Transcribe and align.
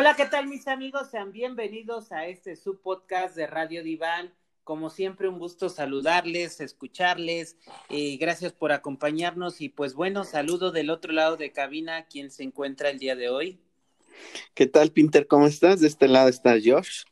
Hola, 0.00 0.14
¿qué 0.14 0.26
tal 0.26 0.46
mis 0.46 0.68
amigos? 0.68 1.10
Sean 1.10 1.32
bienvenidos 1.32 2.12
a 2.12 2.28
este 2.28 2.54
subpodcast 2.54 3.34
de 3.34 3.48
Radio 3.48 3.82
Diván. 3.82 4.32
Como 4.62 4.90
siempre, 4.90 5.26
un 5.26 5.40
gusto 5.40 5.68
saludarles, 5.68 6.60
escucharles. 6.60 7.56
Eh, 7.88 8.16
gracias 8.16 8.52
por 8.52 8.70
acompañarnos 8.70 9.60
y 9.60 9.70
pues 9.70 9.94
bueno, 9.94 10.22
saludo 10.22 10.70
del 10.70 10.90
otro 10.90 11.12
lado 11.12 11.36
de 11.36 11.50
cabina, 11.50 12.06
quien 12.06 12.30
se 12.30 12.44
encuentra 12.44 12.90
el 12.90 13.00
día 13.00 13.16
de 13.16 13.28
hoy. 13.28 13.58
¿Qué 14.54 14.68
tal, 14.68 14.92
Pinter? 14.92 15.26
¿Cómo 15.26 15.48
estás? 15.48 15.80
De 15.80 15.88
este 15.88 16.06
lado 16.06 16.28
está 16.28 16.54
Josh. 16.64 17.02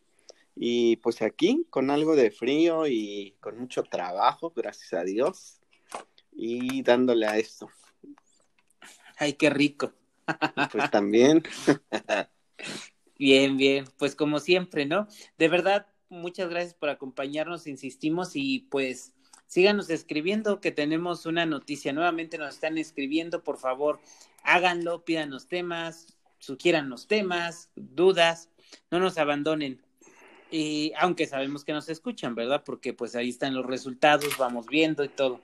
Y 0.54 0.94
pues 0.98 1.22
aquí, 1.22 1.66
con 1.70 1.90
algo 1.90 2.14
de 2.14 2.30
frío 2.30 2.86
y 2.86 3.34
con 3.40 3.58
mucho 3.58 3.82
trabajo, 3.82 4.52
gracias 4.54 4.92
a 4.92 5.02
Dios. 5.02 5.58
Y 6.30 6.84
dándole 6.84 7.26
a 7.26 7.36
esto. 7.36 7.68
Ay, 9.18 9.32
qué 9.32 9.50
rico. 9.50 9.92
Pues 10.70 10.88
también. 10.92 11.42
Bien, 13.18 13.56
bien. 13.56 13.86
Pues 13.98 14.14
como 14.14 14.40
siempre, 14.40 14.86
¿no? 14.86 15.08
De 15.38 15.48
verdad, 15.48 15.86
muchas 16.08 16.48
gracias 16.48 16.74
por 16.74 16.88
acompañarnos, 16.88 17.66
insistimos 17.66 18.32
y 18.34 18.60
pues 18.70 19.12
síganos 19.46 19.90
escribiendo 19.90 20.60
que 20.60 20.72
tenemos 20.72 21.26
una 21.26 21.46
noticia. 21.46 21.92
Nuevamente 21.92 22.38
nos 22.38 22.54
están 22.54 22.78
escribiendo, 22.78 23.42
por 23.42 23.58
favor, 23.58 24.00
háganlo, 24.42 25.04
pídanos 25.04 25.46
temas, 25.46 26.16
sugieran 26.38 26.88
los 26.88 27.06
temas, 27.06 27.70
dudas, 27.74 28.50
no 28.90 29.00
nos 29.00 29.18
abandonen. 29.18 29.82
Y 30.50 30.92
aunque 30.98 31.26
sabemos 31.26 31.64
que 31.64 31.72
nos 31.72 31.88
escuchan, 31.88 32.34
¿verdad? 32.34 32.62
Porque 32.64 32.92
pues 32.92 33.16
ahí 33.16 33.30
están 33.30 33.54
los 33.54 33.66
resultados, 33.66 34.36
vamos 34.38 34.66
viendo 34.66 35.04
y 35.04 35.08
todo. 35.08 35.40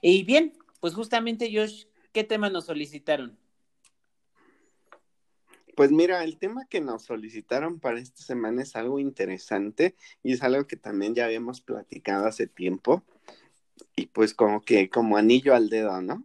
Y 0.00 0.22
bien, 0.24 0.52
pues 0.80 0.94
justamente 0.94 1.50
Josh, 1.52 1.86
¿qué 2.12 2.22
tema 2.22 2.50
nos 2.50 2.66
solicitaron? 2.66 3.36
Pues 5.76 5.90
mira, 5.90 6.22
el 6.22 6.38
tema 6.38 6.66
que 6.66 6.80
nos 6.80 7.02
solicitaron 7.04 7.80
para 7.80 7.98
esta 7.98 8.22
semana 8.22 8.62
es 8.62 8.76
algo 8.76 9.00
interesante 9.00 9.96
y 10.22 10.32
es 10.32 10.42
algo 10.42 10.66
que 10.66 10.76
también 10.76 11.14
ya 11.14 11.24
habíamos 11.24 11.60
platicado 11.60 12.26
hace 12.26 12.46
tiempo 12.46 13.02
y 13.96 14.06
pues 14.06 14.34
como 14.34 14.62
que 14.62 14.88
como 14.88 15.16
anillo 15.16 15.54
al 15.54 15.68
dedo, 15.68 16.00
¿no? 16.00 16.24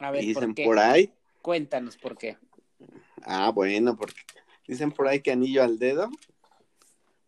A 0.00 0.10
ver, 0.10 0.22
dicen 0.22 0.48
¿por, 0.48 0.54
qué? 0.54 0.64
por 0.64 0.78
ahí. 0.78 1.12
Cuéntanos 1.42 1.96
por 1.96 2.16
qué. 2.16 2.38
Ah, 3.22 3.50
bueno, 3.50 3.96
porque 3.96 4.20
dicen 4.66 4.90
por 4.90 5.08
ahí 5.08 5.20
que 5.20 5.32
anillo 5.32 5.62
al 5.62 5.78
dedo. 5.78 6.10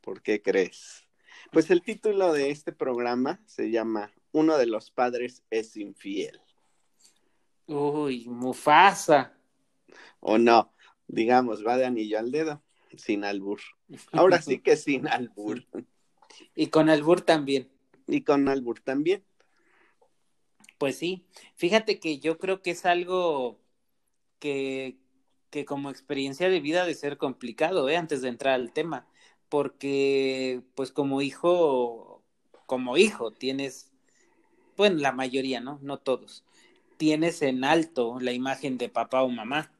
¿Por 0.01 0.23
qué 0.23 0.41
crees? 0.43 1.05
Pues 1.53 1.71
el 1.71 1.83
título 1.83 2.33
de 2.33 2.51
este 2.51 2.73
programa 2.73 3.41
se 3.47 3.71
llama 3.71 4.11
Uno 4.33 4.59
de 4.59 4.67
los 4.67 4.91
padres 4.91 5.43
es 5.51 5.77
infiel. 5.77 6.41
Uy, 7.67 8.27
Mufasa. 8.29 9.33
O 10.27 10.39
no, 10.39 10.73
digamos, 11.07 11.67
va 11.67 11.77
de 11.77 11.85
anillo 11.85 12.19
al 12.19 12.33
dedo, 12.33 12.63
sin 12.97 13.25
albur. 13.25 13.61
Ahora 14.11 14.41
sí 14.41 14.59
que 14.59 14.77
sin 14.77 15.07
albur. 15.09 15.67
Y 16.55 16.69
con 16.69 16.89
albur 16.89 17.21
también. 17.21 17.71
Y 18.07 18.23
con 18.23 18.49
albur 18.49 18.81
también. 18.81 19.23
Pues 20.79 20.97
sí, 20.97 21.27
fíjate 21.57 22.01
que 22.01 22.21
yo 22.21 22.39
creo 22.39 22.63
que 22.63 22.71
es 22.71 22.87
algo 22.87 23.61
que, 24.39 24.97
que 25.51 25.67
como 25.67 25.91
experiencia 25.91 26.49
de 26.49 26.61
vida 26.61 26.87
de 26.87 26.95
ser 26.95 27.19
complicado, 27.19 27.91
¿eh? 27.91 27.99
antes 27.99 28.23
de 28.23 28.29
entrar 28.31 28.55
al 28.55 28.73
tema, 28.73 29.07
porque 29.51 30.63
pues 30.75 30.91
como 30.91 31.21
hijo, 31.21 32.25
como 32.65 32.97
hijo 32.97 33.31
tienes, 33.31 33.93
bueno, 34.79 34.97
la 35.01 35.13
mayoría, 35.13 35.61
¿no? 35.61 35.79
No 35.83 35.99
todos, 35.99 36.45
tienes 36.97 37.43
en 37.43 37.63
alto 37.63 38.19
la 38.21 38.33
imagen 38.33 38.79
de 38.79 38.89
papá 38.89 39.23
o 39.23 39.29
mamá 39.29 39.74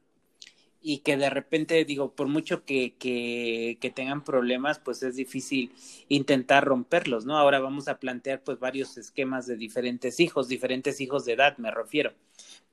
y 0.87 0.99
que 0.99 1.17
de 1.17 1.31
repente, 1.31 1.83
digo, 1.83 2.13
por 2.13 2.27
mucho 2.27 2.63
que, 2.63 2.93
que, 2.99 3.79
que, 3.81 3.89
tengan 3.89 4.23
problemas, 4.23 4.77
pues 4.77 5.01
es 5.01 5.15
difícil 5.15 5.73
intentar 6.09 6.63
romperlos, 6.63 7.25
¿no? 7.25 7.39
Ahora 7.39 7.59
vamos 7.59 7.87
a 7.87 7.99
plantear 7.99 8.43
pues 8.43 8.59
varios 8.59 8.95
esquemas 8.95 9.47
de 9.47 9.57
diferentes 9.57 10.19
hijos, 10.19 10.47
diferentes 10.47 11.01
hijos 11.01 11.25
de 11.25 11.33
edad, 11.33 11.57
me 11.57 11.71
refiero. 11.71 12.13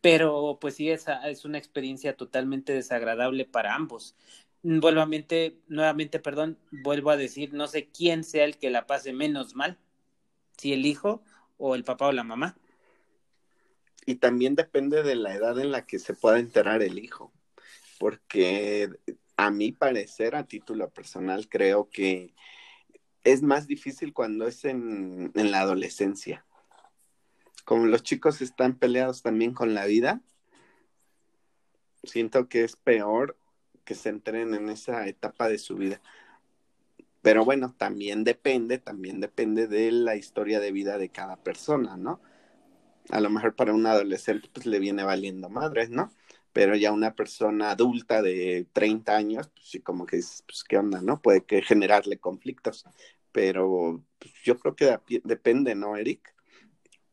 Pero 0.03 0.59
pues 0.61 0.75
sí, 0.75 0.91
esa 0.91 1.27
es 1.31 1.47
una 1.47 1.57
experiencia 1.57 2.15
totalmente 2.15 2.75
desagradable 2.75 3.47
para 3.47 3.75
ambos. 3.75 4.15
Nuevamente, 4.63 5.57
nuevamente, 5.69 6.19
perdón, 6.21 6.59
vuelvo 6.71 7.09
a 7.09 7.17
decir, 7.17 7.55
no 7.55 7.67
sé 7.67 7.89
quién 7.89 8.25
sea 8.25 8.45
el 8.45 8.59
que 8.59 8.69
la 8.69 8.87
pase 8.87 9.15
menos 9.15 9.55
mal, 9.55 9.79
si 10.59 10.75
el 10.75 10.85
hijo 10.85 11.23
o 11.57 11.75
el 11.75 11.85
papá 11.85 12.09
o 12.09 12.13
la 12.13 12.25
mamá. 12.25 12.59
Y 14.05 14.17
también 14.17 14.55
depende 14.55 15.03
de 15.03 15.15
la 15.15 15.35
edad 15.35 15.59
en 15.59 15.73
la 15.73 15.87
que 15.87 15.99
se 15.99 16.13
pueda 16.13 16.39
enterar 16.39 16.83
el 16.83 16.99
hijo 16.99 17.33
porque 18.03 18.91
a 19.37 19.53
mi 19.53 19.71
parecer, 19.71 20.35
a 20.35 20.45
título 20.45 20.91
personal, 20.91 21.49
creo 21.49 21.89
que 21.89 22.35
es 23.23 23.43
más 23.43 23.69
difícil 23.69 24.13
cuando 24.13 24.49
es 24.49 24.65
en, 24.65 25.31
la 25.35 25.61
adolescencia. 25.61 26.45
Como 27.65 27.87
los 27.87 28.03
chicos 28.03 28.41
están 28.41 28.75
peleados 28.75 29.23
también 29.23 29.55
con 29.55 29.73
la 29.73 29.87
vida, 29.87 30.21
siento 32.03 32.49
que 32.49 32.65
es 32.65 32.75
peor 32.75 33.39
que 33.85 33.95
se 33.95 34.09
entren 34.09 34.53
en 34.53 34.69
esa 34.69 35.07
etapa 35.07 35.49
de 35.49 35.59
su 35.59 35.77
vida. 35.77 36.03
Pero 37.21 37.45
bueno, 37.45 37.73
también 37.79 38.25
depende, 38.25 38.79
también 38.79 39.21
depende 39.21 39.69
de 39.69 39.93
la 39.93 40.17
historia 40.17 40.59
de 40.59 40.73
vida 40.73 40.99
de 40.99 41.11
cada 41.11 41.37
persona, 41.37 41.97
¿no? 41.97 42.21
A 43.11 43.21
lo 43.21 43.31
mejor 43.31 43.55
para 43.55 43.73
un 43.73 43.87
adolescente 43.87 44.51
pues 44.53 44.67
le 44.67 44.81
viene 44.81 45.05
valiendo 45.05 45.49
madres, 45.49 45.91
¿no? 45.91 46.13
Pero 46.53 46.77
ya 46.77 46.93
una 46.93 47.15
persona 47.15 47.71
adulta 47.71 48.23
de 48.23 48.67
30 48.73 49.17
años, 49.17 49.49
pues 49.49 49.67
sí, 49.67 49.81
como 49.81 50.07
que 50.07 50.17
dices, 50.17 50.45
pues 50.47 50.65
qué 50.65 50.79
onda, 50.79 51.01
¿no? 51.01 51.21
Puede 51.21 51.45
que 51.45 51.63
generarle 51.63 52.19
conflictos, 52.19 52.85
pero 53.33 54.03
pues, 54.19 54.33
yo 54.45 54.59
creo 54.59 54.77
que 54.77 54.85
de, 54.87 55.21
depende, 55.25 55.75
¿no, 55.75 55.97
Eric? 55.97 56.35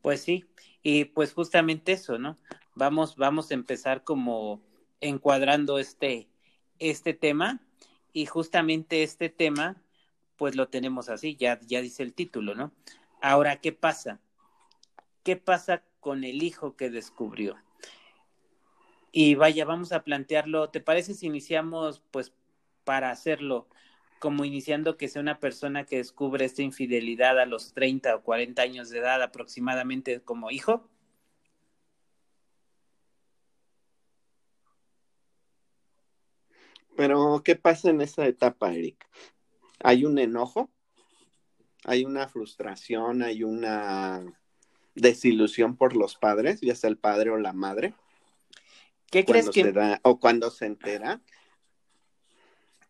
Pues 0.01 0.21
sí, 0.21 0.45
y 0.83 1.05
pues 1.05 1.33
justamente 1.33 1.93
eso, 1.93 2.17
¿no? 2.17 2.37
Vamos, 2.75 3.15
vamos 3.15 3.51
a 3.51 3.53
empezar 3.53 4.03
como 4.03 4.61
encuadrando 5.01 5.79
este, 5.79 6.29
este 6.79 7.13
tema, 7.13 7.61
y 8.13 8.25
justamente 8.25 9.03
este 9.03 9.29
tema, 9.29 9.81
pues 10.35 10.55
lo 10.55 10.69
tenemos 10.69 11.09
así, 11.09 11.35
ya, 11.35 11.59
ya 11.61 11.81
dice 11.81 12.03
el 12.03 12.13
título, 12.13 12.55
¿no? 12.55 12.73
Ahora, 13.21 13.57
¿qué 13.57 13.71
pasa? 13.71 14.19
¿Qué 15.23 15.35
pasa 15.35 15.83
con 15.99 16.23
el 16.23 16.41
hijo 16.43 16.75
que 16.75 16.89
descubrió? 16.89 17.57
Y 19.11 19.35
vaya, 19.35 19.65
vamos 19.65 19.91
a 19.91 20.03
plantearlo. 20.03 20.69
¿Te 20.69 20.81
parece 20.81 21.13
si 21.13 21.25
iniciamos, 21.25 22.01
pues, 22.11 22.33
para 22.83 23.11
hacerlo, 23.11 23.67
como 24.19 24.45
iniciando 24.45 24.97
que 24.97 25.07
sea 25.07 25.21
una 25.21 25.39
persona 25.39 25.85
que 25.85 25.97
descubre 25.97 26.45
esta 26.45 26.61
infidelidad 26.61 27.39
a 27.39 27.45
los 27.45 27.73
30 27.73 28.15
o 28.15 28.21
40 28.21 28.61
años 28.61 28.89
de 28.89 28.99
edad 28.99 29.21
aproximadamente 29.23 30.21
como 30.21 30.51
hijo? 30.51 30.87
Pero, 36.95 37.41
¿qué 37.45 37.55
pasa 37.55 37.89
en 37.89 38.01
esa 38.01 38.27
etapa, 38.27 38.73
Eric? 38.73 39.07
¿Hay 39.81 40.03
un 40.03 40.19
enojo? 40.19 40.69
¿Hay 41.85 42.03
una 42.03 42.27
frustración? 42.27 43.23
¿Hay 43.23 43.43
una 43.43 44.21
desilusión 44.95 45.77
por 45.77 45.95
los 45.95 46.17
padres, 46.17 46.59
ya 46.59 46.75
sea 46.75 46.89
el 46.89 46.97
padre 46.97 47.29
o 47.29 47.37
la 47.37 47.53
madre? 47.53 47.93
¿Qué 49.11 49.25
crees 49.25 49.49
que... 49.49 49.71
Da, 49.71 49.99
o 50.03 50.19
cuando 50.19 50.49
se 50.51 50.65
entera? 50.65 51.21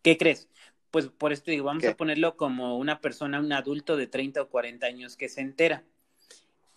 ¿Qué 0.02 0.16
crees? 0.16 0.48
Pues 0.90 1.08
por 1.08 1.32
esto 1.32 1.50
digo, 1.50 1.64
vamos 1.64 1.82
¿Qué? 1.82 1.88
a 1.88 1.96
ponerlo 1.96 2.36
como 2.36 2.78
una 2.78 3.00
persona, 3.00 3.38
un 3.38 3.52
adulto 3.52 3.96
de 3.96 4.06
30 4.06 4.42
o 4.42 4.48
40 4.48 4.86
años 4.86 5.16
que 5.16 5.28
se 5.28 5.40
entera. 5.40 5.84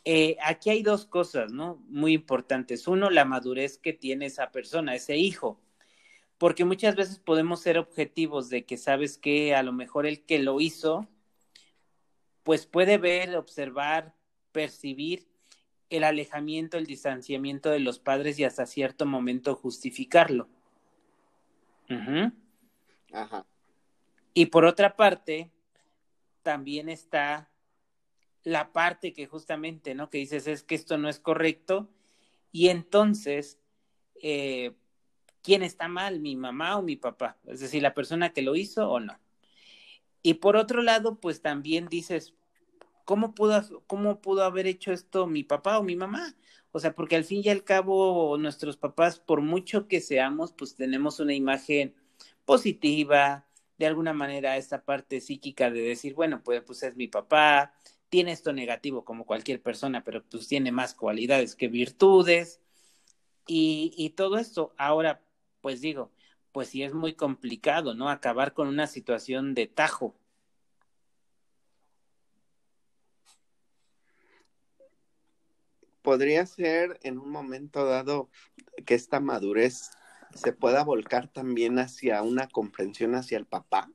Eh, 0.06 0.38
aquí 0.44 0.70
hay 0.70 0.84
dos 0.84 1.06
cosas, 1.06 1.52
¿no? 1.52 1.82
Muy 1.88 2.14
importantes. 2.14 2.88
Uno, 2.88 3.10
la 3.10 3.26
madurez 3.26 3.78
que 3.78 3.94
tiene 3.94 4.26
esa 4.26 4.52
persona, 4.52 4.96
ese 4.96 5.18
hijo. 5.18 5.60
Porque 6.38 6.66
muchas 6.66 6.96
veces 6.96 7.20
podemos 7.20 7.62
ser 7.62 7.78
objetivos 7.78 8.50
de 8.50 8.66
que 8.66 8.78
sabes 8.78 9.18
que 9.18 9.56
a 9.56 9.64
lo 9.64 9.72
mejor 9.72 10.06
el 10.06 10.26
que 10.26 10.40
lo 10.40 10.60
hizo, 10.60 11.08
pues 12.44 12.66
puede 12.66 12.98
ver, 12.98 13.36
observar, 13.38 14.14
percibir 14.52 15.26
el 15.90 16.04
alejamiento, 16.04 16.78
el 16.78 16.86
distanciamiento 16.86 17.70
de 17.70 17.80
los 17.80 18.00
padres 18.00 18.40
y 18.40 18.44
hasta 18.44 18.66
cierto 18.66 19.06
momento 19.06 19.56
justificarlo. 19.56 20.48
Uh 21.90 21.94
-huh. 21.94 22.34
Ajá. 23.12 23.46
Y 24.34 24.48
por 24.48 24.66
otra 24.66 24.96
parte, 24.96 25.52
también 26.42 26.90
está 26.90 27.50
la 28.44 28.74
parte 28.74 29.14
que 29.14 29.28
justamente, 29.28 29.96
¿no? 29.96 30.10
Que 30.10 30.18
dices 30.18 30.48
es 30.48 30.64
que 30.64 30.76
esto 30.76 30.98
no 30.98 31.10
es 31.10 31.20
correcto 31.20 31.90
y 32.52 32.70
entonces, 32.70 33.60
eh, 34.22 34.74
¿quién 35.42 35.64
está 35.64 35.88
mal? 35.88 36.20
¿Mi 36.20 36.36
mamá 36.36 36.78
o 36.78 36.82
mi 36.82 36.96
papá? 36.96 37.38
Es 37.46 37.62
decir, 37.62 37.82
la 37.82 37.94
persona 37.94 38.34
que 38.34 38.42
lo 38.42 38.56
hizo 38.56 38.90
o 38.90 39.00
no. 39.00 39.18
Y 40.22 40.36
por 40.36 40.56
otro 40.56 40.82
lado, 40.82 41.20
pues 41.20 41.42
también 41.42 41.88
dices, 41.88 42.34
¿cómo 43.06 43.34
pudo, 43.36 43.84
¿cómo 43.88 44.22
pudo 44.22 44.44
haber 44.44 44.68
hecho 44.68 44.92
esto 44.94 45.28
mi 45.28 45.44
papá 45.44 45.80
o 45.80 45.84
mi 45.84 45.96
mamá? 45.96 46.36
O 46.72 46.80
sea, 46.80 46.96
porque 46.96 47.16
al 47.16 47.24
fin 47.24 47.42
y 47.44 47.50
al 47.50 47.64
cabo 47.64 48.38
nuestros 48.38 48.78
papás, 48.78 49.20
por 49.20 49.42
mucho 49.42 49.88
que 49.88 50.02
seamos, 50.02 50.54
pues 50.54 50.76
tenemos 50.76 51.20
una 51.20 51.34
imagen 51.34 51.96
positiva, 52.46 53.48
de 53.78 53.88
alguna 53.88 54.14
manera 54.14 54.58
esta 54.58 54.84
parte 54.84 55.22
psíquica 55.22 55.72
de 55.72 55.82
decir, 55.82 56.14
bueno, 56.16 56.42
pues, 56.44 56.62
pues 56.64 56.84
es 56.84 56.96
mi 56.96 57.08
papá, 57.08 57.74
tiene 58.10 58.32
esto 58.32 58.54
negativo 58.54 59.06
como 59.06 59.26
cualquier 59.26 59.62
persona, 59.62 60.04
pero 60.04 60.24
pues 60.24 60.48
tiene 60.48 60.72
más 60.72 60.94
cualidades 60.94 61.56
que 61.56 61.68
virtudes 61.68 62.62
y, 63.48 63.94
y 63.98 64.12
todo 64.12 64.38
esto. 64.38 64.74
Ahora, 64.78 65.22
pues 65.62 65.82
digo, 65.82 66.12
pues 66.52 66.70
sí 66.70 66.84
es 66.84 66.94
muy 66.94 67.14
complicado, 67.16 67.96
¿no? 67.96 68.10
Acabar 68.10 68.54
con 68.54 68.68
una 68.68 68.88
situación 68.88 69.56
de 69.56 69.68
tajo. 69.68 70.16
Podría 76.04 76.46
ser 76.46 77.00
en 77.02 77.18
un 77.18 77.32
momento 77.32 77.86
dado 77.86 78.30
que 78.86 78.94
esta 78.94 79.20
madurez 79.20 79.90
se 80.36 80.52
pueda 80.52 80.84
volcar 80.84 81.30
también 81.30 81.80
hacia 81.80 82.22
una 82.22 82.48
comprensión 82.48 83.16
hacia 83.16 83.38
el 83.38 83.46
papá, 83.46 83.90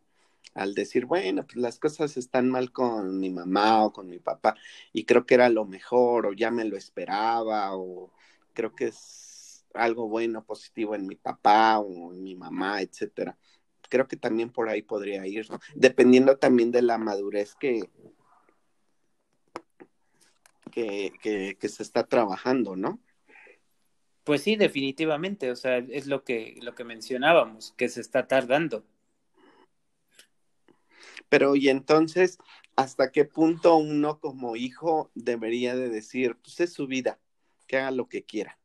al 0.55 0.75
decir, 0.75 1.05
bueno, 1.05 1.45
pues 1.45 1.57
las 1.57 1.79
cosas 1.79 2.17
están 2.17 2.49
mal 2.49 2.73
con 2.73 3.21
mi 3.21 3.31
mamá 3.31 3.85
o 3.85 3.93
con 3.93 4.09
mi 4.09 4.19
papá 4.19 4.57
y 4.93 5.05
creo 5.05 5.27
que 5.27 5.35
era 5.35 5.49
lo 5.51 5.65
mejor 5.67 6.27
o 6.27 6.33
ya 6.33 6.51
me 6.51 6.65
lo 6.65 6.77
esperaba 6.77 7.77
o 7.77 8.11
creo 8.55 8.75
que 8.75 8.87
es 8.87 9.67
algo 9.75 10.09
bueno, 10.09 10.45
positivo 10.45 10.95
en 10.95 11.07
mi 11.07 11.15
papá 11.15 11.79
o 11.79 12.13
en 12.13 12.23
mi 12.23 12.35
mamá, 12.35 12.81
etcétera. 12.81 13.37
Creo 13.89 14.09
que 14.09 14.17
también 14.17 14.51
por 14.51 14.69
ahí 14.69 14.83
podría 14.83 15.27
ir, 15.27 15.47
dependiendo 15.75 16.39
también 16.39 16.73
de 16.73 16.83
la 16.83 16.99
madurez 16.99 17.55
que, 17.55 17.89
que, 20.71 21.13
que, 21.23 21.57
que 21.59 21.69
se 21.69 21.83
está 21.83 22.07
trabajando, 22.07 22.77
¿no? 22.77 23.01
Pues 24.25 24.43
sí, 24.43 24.57
definitivamente, 24.57 25.51
o 25.51 25.57
sea, 25.57 25.79
es 25.79 26.07
lo 26.07 26.23
que, 26.23 26.59
lo 26.61 26.75
que 26.75 26.85
mencionábamos, 26.85 27.73
que 27.79 27.89
se 27.89 28.03
está 28.03 28.29
tardando. 28.29 28.85
Pero 31.29 31.57
y 31.57 31.69
entonces, 31.69 32.39
¿hasta 32.77 33.11
qué 33.11 33.25
punto 33.25 33.77
uno 33.77 34.21
como 34.21 34.57
hijo 34.57 35.11
debería 35.15 35.75
de 35.75 35.89
decir, 35.89 36.37
pues 36.37 36.61
es 36.61 36.73
su 36.73 36.87
vida, 36.87 37.19
que 37.67 37.79
haga 37.79 37.91
lo 37.91 38.09
que 38.09 38.23
quiera? 38.23 38.59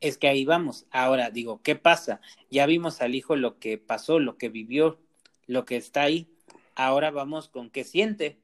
Es 0.00 0.18
que 0.18 0.28
ahí 0.28 0.44
vamos. 0.44 0.86
Ahora 0.90 1.30
digo, 1.30 1.60
¿qué 1.62 1.76
pasa? 1.76 2.20
Ya 2.50 2.66
vimos 2.66 3.00
al 3.00 3.14
hijo 3.14 3.36
lo 3.36 3.58
que 3.58 3.78
pasó, 3.78 4.18
lo 4.18 4.36
que 4.38 4.48
vivió, 4.48 5.00
lo 5.46 5.64
que 5.64 5.76
está 5.76 6.02
ahí. 6.02 6.28
Ahora 6.74 7.10
vamos 7.10 7.48
con 7.48 7.70
qué 7.70 7.84
siente. 7.84 8.38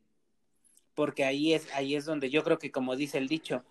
Porque 0.94 1.24
ahí 1.24 1.54
es, 1.54 1.72
ahí 1.74 1.94
es 1.94 2.04
donde 2.04 2.30
yo 2.30 2.42
creo 2.42 2.58
que 2.58 2.70
como 2.70 2.96
dice 2.96 3.18
el 3.18 3.28
dicho, 3.28 3.64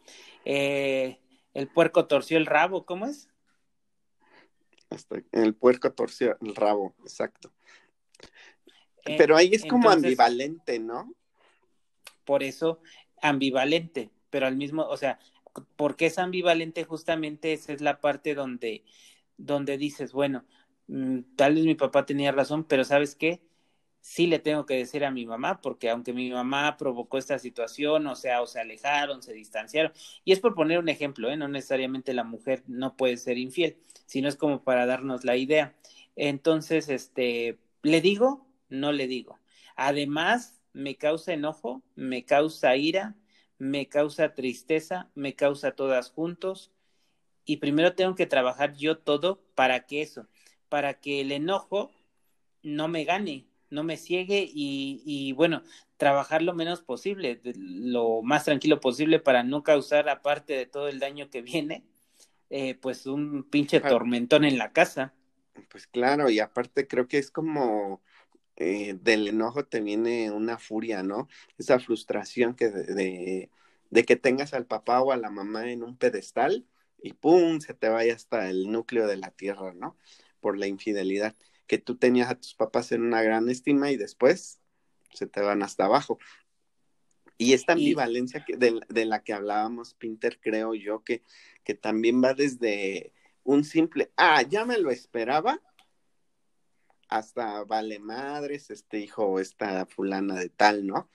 eh, 0.45 1.19
el 1.53 1.67
puerco 1.67 2.07
torció 2.07 2.37
el 2.37 2.45
rabo, 2.45 2.85
¿cómo 2.85 3.05
es? 3.05 3.29
el 5.31 5.53
puerco 5.53 5.91
torció 5.93 6.35
el 6.41 6.55
rabo, 6.55 6.95
exacto. 7.01 7.53
Eh, 9.05 9.15
pero 9.17 9.37
ahí 9.37 9.51
es 9.53 9.65
como 9.65 9.89
ambivalente, 9.89 10.79
¿no? 10.79 11.13
Por 12.25 12.43
eso, 12.43 12.81
ambivalente, 13.21 14.09
pero 14.29 14.47
al 14.47 14.55
mismo, 14.57 14.83
o 14.83 14.97
sea, 14.97 15.19
porque 15.75 16.07
es 16.07 16.19
ambivalente? 16.19 16.83
Justamente 16.83 17.53
esa 17.53 17.73
es 17.73 17.81
la 17.81 17.99
parte 17.99 18.35
donde, 18.35 18.83
donde 19.37 19.77
dices, 19.77 20.11
bueno, 20.11 20.45
mm, 20.87 21.19
tal 21.35 21.55
vez 21.55 21.65
mi 21.65 21.75
papá 21.75 22.05
tenía 22.05 22.31
razón, 22.31 22.63
pero 22.63 22.83
¿sabes 22.83 23.15
qué? 23.15 23.41
Sí 24.01 24.27
le 24.27 24.39
tengo 24.39 24.65
que 24.65 24.75
decir 24.75 25.05
a 25.05 25.11
mi 25.11 25.25
mamá, 25.25 25.61
porque 25.61 25.89
aunque 25.89 26.13
mi 26.13 26.29
mamá 26.29 26.77
provocó 26.77 27.17
esta 27.17 27.39
situación, 27.39 28.07
o 28.07 28.15
sea, 28.15 28.41
o 28.41 28.47
se 28.47 28.59
alejaron, 28.59 29.21
se 29.21 29.33
distanciaron, 29.33 29.91
y 30.23 30.31
es 30.31 30.39
por 30.39 30.55
poner 30.55 30.79
un 30.79 30.89
ejemplo, 30.89 31.29
¿eh? 31.29 31.37
no 31.37 31.47
necesariamente 31.47 32.13
la 32.13 32.23
mujer 32.23 32.63
no 32.67 32.95
puede 32.95 33.17
ser 33.17 33.37
infiel, 33.37 33.77
sino 34.05 34.27
es 34.29 34.35
como 34.35 34.63
para 34.63 34.85
darnos 34.85 35.23
la 35.25 35.35
idea. 35.35 35.75
Entonces, 36.15 36.89
este, 36.89 37.59
¿le 37.83 38.01
digo? 38.01 38.47
No 38.69 38.91
le 38.91 39.07
digo. 39.07 39.39
Además, 39.75 40.59
me 40.73 40.95
causa 40.95 41.33
enojo, 41.33 41.83
me 41.95 42.25
causa 42.25 42.75
ira, 42.75 43.15
me 43.57 43.87
causa 43.87 44.33
tristeza, 44.33 45.09
me 45.15 45.35
causa 45.35 45.71
todas 45.71 46.09
juntos, 46.11 46.71
y 47.45 47.57
primero 47.57 47.95
tengo 47.95 48.15
que 48.15 48.27
trabajar 48.27 48.75
yo 48.75 48.99
todo 48.99 49.41
para 49.55 49.87
que 49.87 50.01
eso, 50.01 50.27
para 50.69 50.99
que 50.99 51.21
el 51.21 51.31
enojo 51.31 51.91
no 52.61 52.87
me 52.87 53.05
gane, 53.05 53.48
no 53.69 53.83
me 53.83 53.97
ciegue 53.97 54.49
y, 54.51 55.31
bueno, 55.33 55.63
trabajar 55.97 56.41
lo 56.41 56.53
menos 56.53 56.81
posible, 56.81 57.41
lo 57.55 58.21
más 58.21 58.45
tranquilo 58.45 58.79
posible 58.79 59.19
para 59.19 59.43
no 59.43 59.63
causar, 59.63 60.09
aparte 60.09 60.53
de 60.53 60.65
todo 60.65 60.87
el 60.87 60.99
daño 60.99 61.29
que 61.29 61.41
viene, 61.41 61.83
eh, 62.49 62.75
pues 62.75 63.05
un 63.05 63.43
pinche 63.43 63.79
tormentón 63.79 64.45
en 64.45 64.57
la 64.57 64.71
casa. 64.71 65.13
Pues 65.69 65.87
claro, 65.87 66.29
y 66.29 66.39
aparte 66.39 66.87
creo 66.87 67.07
que 67.07 67.17
es 67.17 67.31
como 67.31 68.01
eh, 68.59 68.97
del 69.01 69.27
enojo 69.29 69.65
te 69.65 69.79
viene 69.79 70.31
una 70.31 70.57
furia, 70.57 71.01
¿no? 71.01 71.29
Esa 71.57 71.79
frustración 71.79 72.55
que 72.55 72.69
de, 72.69 73.49
de, 73.89 74.05
que 74.05 74.15
tengas 74.17 74.53
al 74.53 74.65
papá 74.65 75.01
o 75.01 75.13
a 75.13 75.17
la 75.17 75.29
mamá 75.29 75.71
en 75.71 75.81
un 75.81 75.97
pedestal 75.97 76.65
y 77.01 77.13
¡pum! 77.13 77.61
se 77.61 77.73
te 77.73 77.87
vaya 77.87 78.13
hasta 78.13 78.49
el 78.49 78.69
núcleo 78.69 79.07
de 79.07 79.15
la 79.15 79.31
tierra, 79.31 79.73
¿no? 79.73 79.97
Por 80.41 80.57
la 80.57 80.67
infidelidad 80.67 81.35
que 81.69 81.77
tú 81.77 81.95
tenías 81.97 82.31
a 82.31 82.35
tus 82.35 82.55
papás 82.55 82.91
en 82.91 83.03
una 83.03 83.21
gran 83.21 83.47
estima 83.47 83.91
y 83.91 83.95
después 83.95 84.59
se 85.13 85.27
te 85.27 85.39
van 85.39 85.61
hasta 85.61 85.85
abajo. 85.85 86.17
Y 87.37 87.53
esta 87.53 87.73
ambivalencia 87.73 88.43
que, 88.43 88.57
de, 88.57 89.05
la 89.05 89.23
que 89.23 89.33
hablábamos, 89.33 89.93
Pinter, 89.93 90.39
creo 90.41 90.73
yo 90.73 91.03
que, 91.03 91.21
que 91.63 91.75
también 91.75 92.23
va 92.23 92.33
desde 92.33 93.13
un 93.43 93.63
simple, 93.63 94.11
ah, 94.17 94.41
ya 94.41 94.65
me 94.65 94.79
lo 94.79 94.89
esperaba, 94.89 95.61
hasta 97.07 97.63
vale 97.65 97.99
madres, 97.99 98.71
este 98.71 98.99
hijo, 98.99 99.39
esta 99.39 99.85
fulana 99.85 100.35
de 100.39 100.49
tal, 100.49 100.87
¿no? 100.87 101.07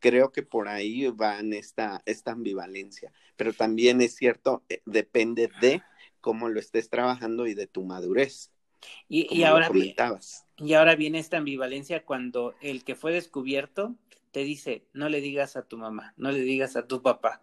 Creo 0.00 0.32
que 0.32 0.42
por 0.42 0.66
ahí 0.66 1.06
va 1.06 1.38
esta, 1.38 2.02
esta 2.04 2.32
ambivalencia, 2.32 3.12
pero 3.36 3.52
también 3.52 4.00
es 4.00 4.16
cierto, 4.16 4.64
eh, 4.68 4.82
depende 4.86 5.50
de 5.60 5.82
cómo 6.20 6.48
lo 6.48 6.58
estés 6.58 6.90
trabajando 6.90 7.46
y 7.46 7.54
de 7.54 7.68
tu 7.68 7.84
madurez. 7.84 8.50
Y, 9.08 9.42
ahora, 9.44 9.70
y 10.56 10.72
ahora 10.74 10.96
viene 10.96 11.18
esta 11.18 11.36
ambivalencia 11.36 12.04
cuando 12.04 12.54
el 12.60 12.84
que 12.84 12.94
fue 12.94 13.12
descubierto 13.12 13.94
te 14.32 14.40
dice, 14.40 14.84
no 14.92 15.08
le 15.08 15.20
digas 15.20 15.56
a 15.56 15.62
tu 15.62 15.76
mamá, 15.76 16.14
no 16.16 16.32
le 16.32 16.40
digas 16.40 16.76
a 16.76 16.86
tu 16.86 17.02
papá. 17.02 17.42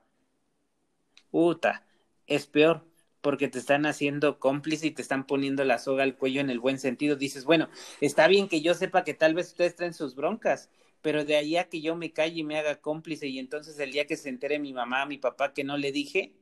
Uta, 1.31 1.85
es 2.27 2.47
peor, 2.47 2.85
porque 3.21 3.47
te 3.47 3.59
están 3.59 3.85
haciendo 3.85 4.39
cómplice 4.39 4.87
y 4.87 4.91
te 4.91 5.01
están 5.01 5.25
poniendo 5.25 5.63
la 5.63 5.77
soga 5.77 6.03
al 6.03 6.17
cuello 6.17 6.41
en 6.41 6.49
el 6.49 6.59
buen 6.59 6.79
sentido. 6.79 7.15
Dices, 7.15 7.45
bueno, 7.45 7.69
está 8.01 8.27
bien 8.27 8.49
que 8.49 8.61
yo 8.61 8.73
sepa 8.73 9.03
que 9.03 9.13
tal 9.13 9.33
vez 9.33 9.47
ustedes 9.47 9.75
traen 9.75 9.93
sus 9.93 10.15
broncas, 10.15 10.69
pero 11.01 11.23
de 11.23 11.37
ahí 11.37 11.55
a 11.57 11.69
que 11.69 11.81
yo 11.81 11.95
me 11.95 12.11
calle 12.11 12.39
y 12.39 12.43
me 12.43 12.57
haga 12.57 12.81
cómplice 12.81 13.27
y 13.27 13.39
entonces 13.39 13.79
el 13.79 13.91
día 13.91 14.05
que 14.05 14.17
se 14.17 14.29
entere 14.29 14.59
mi 14.59 14.73
mamá, 14.73 15.05
mi 15.05 15.17
papá 15.17 15.53
que 15.53 15.63
no 15.63 15.77
le 15.77 15.91
dije, 15.91 16.33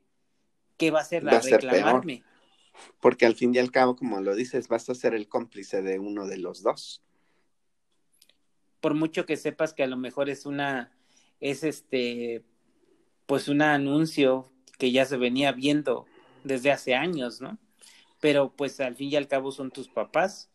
¿qué 0.78 0.90
va 0.90 1.00
a 1.00 1.02
hacer? 1.04 1.28
Va 1.28 1.40
reclamarme 1.40 2.24
porque 3.00 3.26
al 3.26 3.36
fin 3.36 3.54
y 3.54 3.60
al 3.60 3.72
cabo, 3.72 3.96
como 3.96 4.20
lo 4.22 4.36
dices, 4.36 4.68
vas 4.68 4.90
a 4.90 4.96
ser 4.96 5.14
el 5.14 5.28
cómplice 5.28 5.82
de 5.82 6.00
uno 6.00 6.28
de 6.28 6.38
los 6.38 6.64
dos. 6.64 7.02
Por 8.80 8.94
mucho 8.94 9.26
que 9.26 9.38
sepas 9.38 9.74
que 9.74 9.84
a 9.84 9.88
lo 9.88 9.98
mejor 9.98 10.30
es 10.30 10.46
una, 10.46 10.92
es 11.40 11.64
este, 11.64 12.44
pues 13.26 13.48
un 13.48 13.62
anuncio 13.62 14.52
que 14.78 14.92
ya 14.92 15.06
se 15.06 15.18
venía 15.18 15.52
viendo 15.52 16.06
desde 16.44 16.72
hace 16.72 16.96
años, 16.96 17.42
¿no? 17.42 17.58
Pero 18.22 18.52
pues 18.56 18.80
al 18.80 18.96
fin 18.96 19.10
y 19.10 19.16
al 19.16 19.28
cabo 19.28 19.52
son 19.52 19.72
tus 19.72 19.90
papás. 19.90 20.50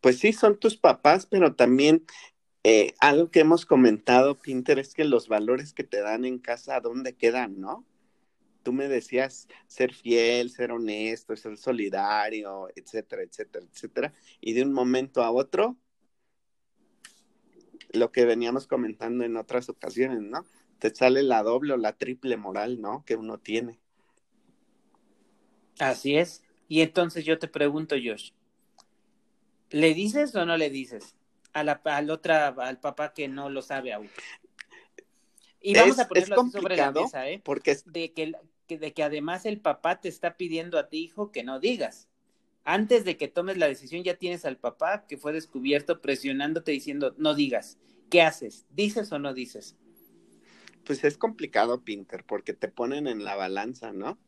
Pues 0.00 0.18
sí, 0.18 0.32
son 0.32 0.58
tus 0.58 0.76
papás, 0.76 1.26
pero 1.26 1.54
también 1.54 2.04
eh, 2.64 2.94
algo 3.00 3.30
que 3.30 3.40
hemos 3.40 3.64
comentado, 3.64 4.36
Pinter, 4.36 4.78
es 4.78 4.94
que 4.94 5.04
los 5.04 5.28
valores 5.28 5.72
que 5.72 5.84
te 5.84 6.00
dan 6.00 6.24
en 6.24 6.38
casa, 6.38 6.80
¿dónde 6.80 7.14
quedan, 7.14 7.60
no? 7.60 7.84
Tú 8.62 8.72
me 8.72 8.88
decías 8.88 9.48
ser 9.66 9.94
fiel, 9.94 10.50
ser 10.50 10.72
honesto, 10.72 11.36
ser 11.36 11.56
solidario, 11.56 12.68
etcétera, 12.74 13.22
etcétera, 13.22 13.66
etcétera, 13.72 14.14
y 14.40 14.52
de 14.52 14.62
un 14.62 14.72
momento 14.72 15.22
a 15.22 15.30
otro, 15.30 15.76
lo 17.92 18.12
que 18.12 18.24
veníamos 18.24 18.66
comentando 18.66 19.24
en 19.24 19.36
otras 19.36 19.68
ocasiones, 19.68 20.20
¿no? 20.20 20.44
Te 20.78 20.94
sale 20.94 21.22
la 21.22 21.42
doble 21.42 21.72
o 21.72 21.76
la 21.76 21.94
triple 21.94 22.36
moral, 22.36 22.80
¿no? 22.80 23.04
Que 23.04 23.16
uno 23.16 23.38
tiene. 23.38 23.80
Así 25.78 26.16
es. 26.16 26.42
Y 26.68 26.82
entonces 26.82 27.24
yo 27.24 27.38
te 27.38 27.48
pregunto, 27.48 27.96
Josh, 27.96 28.32
¿le 29.70 29.94
dices 29.94 30.34
o 30.34 30.44
no 30.44 30.56
le 30.56 30.70
dices 30.70 31.16
a 31.52 31.64
la, 31.64 31.80
al 31.84 32.10
otra, 32.10 32.48
al 32.48 32.78
papá 32.78 33.14
que 33.14 33.28
no 33.28 33.48
lo 33.48 33.62
sabe 33.62 33.92
aún? 33.92 34.10
Y 35.60 35.74
vamos 35.74 35.98
a 35.98 36.08
ponerlo 36.08 36.40
así 36.40 36.50
sobre 36.50 36.76
la 36.76 36.92
mesa, 36.92 37.28
¿eh? 37.28 37.40
Porque 37.44 37.76
de 37.86 38.12
que, 38.12 38.32
de 38.68 38.92
que 38.92 39.02
además 39.02 39.46
el 39.46 39.60
papá 39.60 40.00
te 40.00 40.08
está 40.08 40.36
pidiendo 40.36 40.78
a 40.78 40.88
ti, 40.88 40.98
hijo, 40.98 41.32
que 41.32 41.42
no 41.42 41.60
digas. 41.60 42.08
Antes 42.64 43.04
de 43.04 43.16
que 43.16 43.28
tomes 43.28 43.56
la 43.56 43.66
decisión, 43.66 44.04
ya 44.04 44.14
tienes 44.14 44.44
al 44.44 44.58
papá 44.58 45.06
que 45.06 45.16
fue 45.16 45.32
descubierto 45.32 46.00
presionándote 46.00 46.72
diciendo, 46.72 47.14
no 47.16 47.34
digas. 47.34 47.78
¿qué 48.08 48.22
haces? 48.22 48.66
¿Dices 48.70 49.10
o 49.12 49.18
no 49.18 49.34
dices? 49.34 49.76
Pues 50.84 51.04
es 51.04 51.18
complicado, 51.18 51.82
Pinter, 51.82 52.24
porque 52.24 52.54
te 52.54 52.68
ponen 52.68 53.06
en 53.06 53.24
la 53.24 53.36
balanza, 53.36 53.92
¿no? 53.92 54.18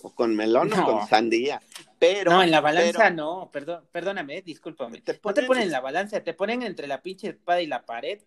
O 0.00 0.14
con 0.14 0.36
melón 0.36 0.72
o 0.72 0.84
con 0.84 1.08
sandía. 1.08 1.60
Pero. 1.98 2.30
No, 2.30 2.42
en 2.42 2.52
la 2.52 2.60
balanza 2.60 3.10
no, 3.10 3.50
perdón, 3.52 3.84
perdóname, 3.90 4.42
discúlpame. 4.42 5.02
no 5.24 5.34
te 5.34 5.42
ponen 5.42 5.64
en 5.64 5.72
la 5.72 5.80
balanza, 5.80 6.22
te 6.22 6.34
ponen 6.34 6.62
entre 6.62 6.86
la 6.86 7.02
pinche 7.02 7.30
espada 7.30 7.60
y 7.60 7.66
la 7.66 7.84
pared. 7.84 8.20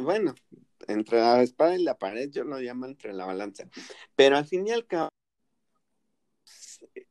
Bueno, 0.00 0.34
entre 0.88 1.18
la 1.18 1.42
espada 1.42 1.76
y 1.76 1.82
la 1.82 1.98
pared, 1.98 2.30
yo 2.30 2.44
lo 2.44 2.58
llamo 2.58 2.86
entre 2.86 3.12
la 3.12 3.26
balanza. 3.26 3.68
Pero 4.14 4.36
al 4.36 4.46
fin 4.46 4.66
y 4.66 4.72
al 4.72 4.86
cabo, 4.86 5.10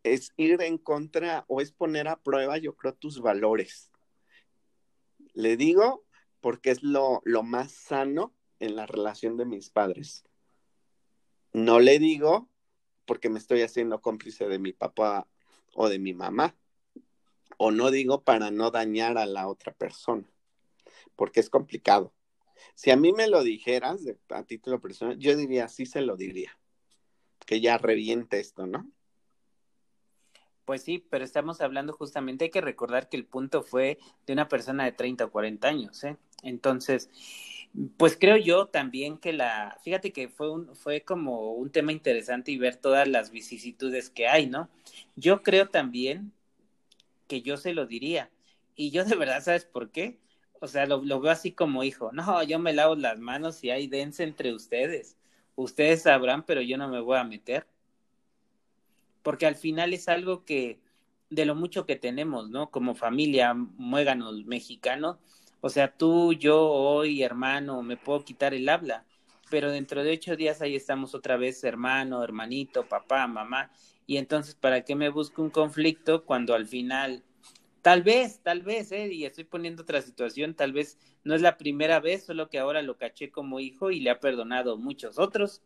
es 0.04 0.32
ir 0.38 0.62
en 0.62 0.78
contra 0.78 1.46
o 1.48 1.62
es 1.62 1.72
poner 1.72 2.08
a 2.08 2.22
prueba, 2.22 2.58
yo 2.58 2.76
creo, 2.76 2.94
tus 2.94 3.22
valores. 3.22 3.92
Le 5.34 5.58
digo 5.58 6.06
porque 6.42 6.72
es 6.72 6.84
lo, 6.84 7.22
lo 7.26 7.44
más 7.44 7.72
sano 7.72 8.34
en 8.60 8.76
la 8.76 8.86
relación 8.86 9.38
de 9.38 9.46
mis 9.46 9.70
padres. 9.70 10.24
No 11.54 11.80
le 11.80 12.00
digo 12.00 12.50
porque 13.06 13.30
me 13.30 13.40
estoy 13.40 13.62
haciendo 13.62 14.02
cómplice 14.02 14.48
de 14.48 14.60
mi 14.60 14.74
papá 14.74 15.28
o 15.74 15.90
de 15.90 16.00
mi 16.00 16.14
mamá. 16.14 16.56
O 17.58 17.72
no 17.72 17.92
digo 17.92 18.24
para 18.24 18.52
no 18.52 18.72
dañar 18.72 19.18
a 19.18 19.26
la 19.26 19.48
otra 19.48 19.74
persona, 19.74 20.30
porque 21.16 21.40
es 21.40 21.50
complicado. 21.50 22.14
Si 22.74 22.92
a 22.92 22.96
mí 22.96 23.12
me 23.12 23.28
lo 23.28 23.44
dijeras 23.44 24.02
a 24.30 24.44
título 24.44 24.80
personal, 24.80 25.18
yo 25.18 25.36
diría, 25.36 25.68
sí 25.68 25.86
se 25.86 26.02
lo 26.02 26.16
diría, 26.16 26.58
que 27.46 27.62
ya 27.62 27.78
reviente 27.78 28.40
esto, 28.40 28.66
¿no? 28.68 28.90
Pues 30.66 30.82
sí, 30.82 31.06
pero 31.10 31.24
estamos 31.24 31.62
hablando 31.62 31.94
justamente, 31.94 32.46
hay 32.46 32.52
que 32.52 32.62
recordar 32.62 33.08
que 33.08 33.18
el 33.18 33.26
punto 33.26 33.62
fue 33.62 34.00
de 34.26 34.34
una 34.34 34.48
persona 34.48 34.84
de 34.84 34.92
30 34.92 35.26
o 35.26 35.32
40 35.32 35.68
años, 35.68 36.04
¿eh? 36.04 36.18
Entonces, 36.42 37.10
pues 37.98 38.18
creo 38.20 38.38
yo 38.38 38.68
también 38.68 39.18
que 39.18 39.34
la, 39.34 39.78
fíjate 39.84 40.12
que 40.12 40.30
fue 40.30 40.50
un, 40.52 40.76
fue 40.76 41.02
como 41.02 41.54
un 41.54 41.72
tema 41.72 41.92
interesante 41.92 42.52
y 42.52 42.58
ver 42.58 42.78
todas 42.78 43.08
las 43.08 43.32
vicisitudes 43.32 44.10
que 44.10 44.28
hay, 44.28 44.48
¿no? 44.48 44.70
Yo 45.16 45.44
creo 45.44 45.70
también 45.70 46.32
que 47.28 47.42
yo 47.42 47.58
se 47.58 47.74
lo 47.74 47.86
diría. 47.86 48.32
Y 48.76 48.92
yo 48.92 49.06
de 49.06 49.16
verdad, 49.16 49.44
¿sabes 49.44 49.66
por 49.66 49.92
qué? 49.92 50.20
O 50.62 50.68
sea, 50.68 50.86
lo, 50.86 51.04
lo 51.04 51.20
veo 51.20 51.32
así 51.32 51.52
como 51.52 51.84
hijo. 51.84 52.12
No, 52.14 52.44
yo 52.44 52.60
me 52.60 52.74
lavo 52.74 52.96
las 52.96 53.20
manos 53.20 53.64
y 53.64 53.72
hay 53.72 53.88
dense 53.88 54.24
entre 54.24 54.54
ustedes. 54.54 55.18
Ustedes 55.56 56.04
sabrán, 56.04 56.44
pero 56.46 56.62
yo 56.62 56.78
no 56.78 56.88
me 56.90 57.00
voy 57.00 57.18
a 57.18 57.24
meter 57.24 57.68
porque 59.26 59.48
al 59.48 59.56
final 59.56 59.92
es 59.96 60.08
algo 60.08 60.46
que 60.46 60.80
de 61.32 61.46
lo 61.46 61.56
mucho 61.56 61.88
que 61.88 61.96
tenemos, 61.96 62.48
¿no? 62.52 62.70
Como 62.70 62.94
familia, 62.94 63.56
muéganos 63.56 64.46
mexicano, 64.46 65.18
o 65.62 65.70
sea, 65.70 65.98
tú, 65.98 66.34
yo, 66.34 66.62
hoy, 66.70 67.24
hermano, 67.24 67.82
me 67.82 67.98
puedo 67.98 68.24
quitar 68.24 68.54
el 68.54 68.70
habla, 68.70 69.04
pero 69.50 69.72
dentro 69.72 70.04
de 70.04 70.12
ocho 70.14 70.36
días 70.36 70.62
ahí 70.62 70.76
estamos 70.76 71.16
otra 71.16 71.38
vez, 71.38 71.64
hermano, 71.64 72.24
hermanito, 72.24 72.88
papá, 72.88 73.26
mamá, 73.26 73.72
y 74.06 74.18
entonces, 74.18 74.54
¿para 74.54 74.86
qué 74.86 74.94
me 74.94 75.10
busco 75.10 75.42
un 75.42 75.50
conflicto 75.50 76.24
cuando 76.24 76.54
al 76.54 76.68
final, 76.68 77.24
tal 77.86 78.02
vez, 78.02 78.40
tal 78.42 78.64
vez, 78.64 78.92
¿eh? 78.92 79.14
Y 79.14 79.26
estoy 79.26 79.44
poniendo 79.44 79.84
otra 79.84 80.02
situación, 80.02 80.56
tal 80.56 80.74
vez 80.74 80.98
no 81.24 81.36
es 81.36 81.44
la 81.44 81.56
primera 81.56 82.00
vez, 82.00 82.26
solo 82.26 82.50
que 82.50 82.58
ahora 82.58 82.82
lo 82.82 82.98
caché 82.98 83.30
como 83.30 83.60
hijo 83.60 83.92
y 83.92 84.00
le 84.00 84.10
ha 84.10 84.20
perdonado 84.20 84.76
muchos 84.76 85.20
otros. 85.20 85.62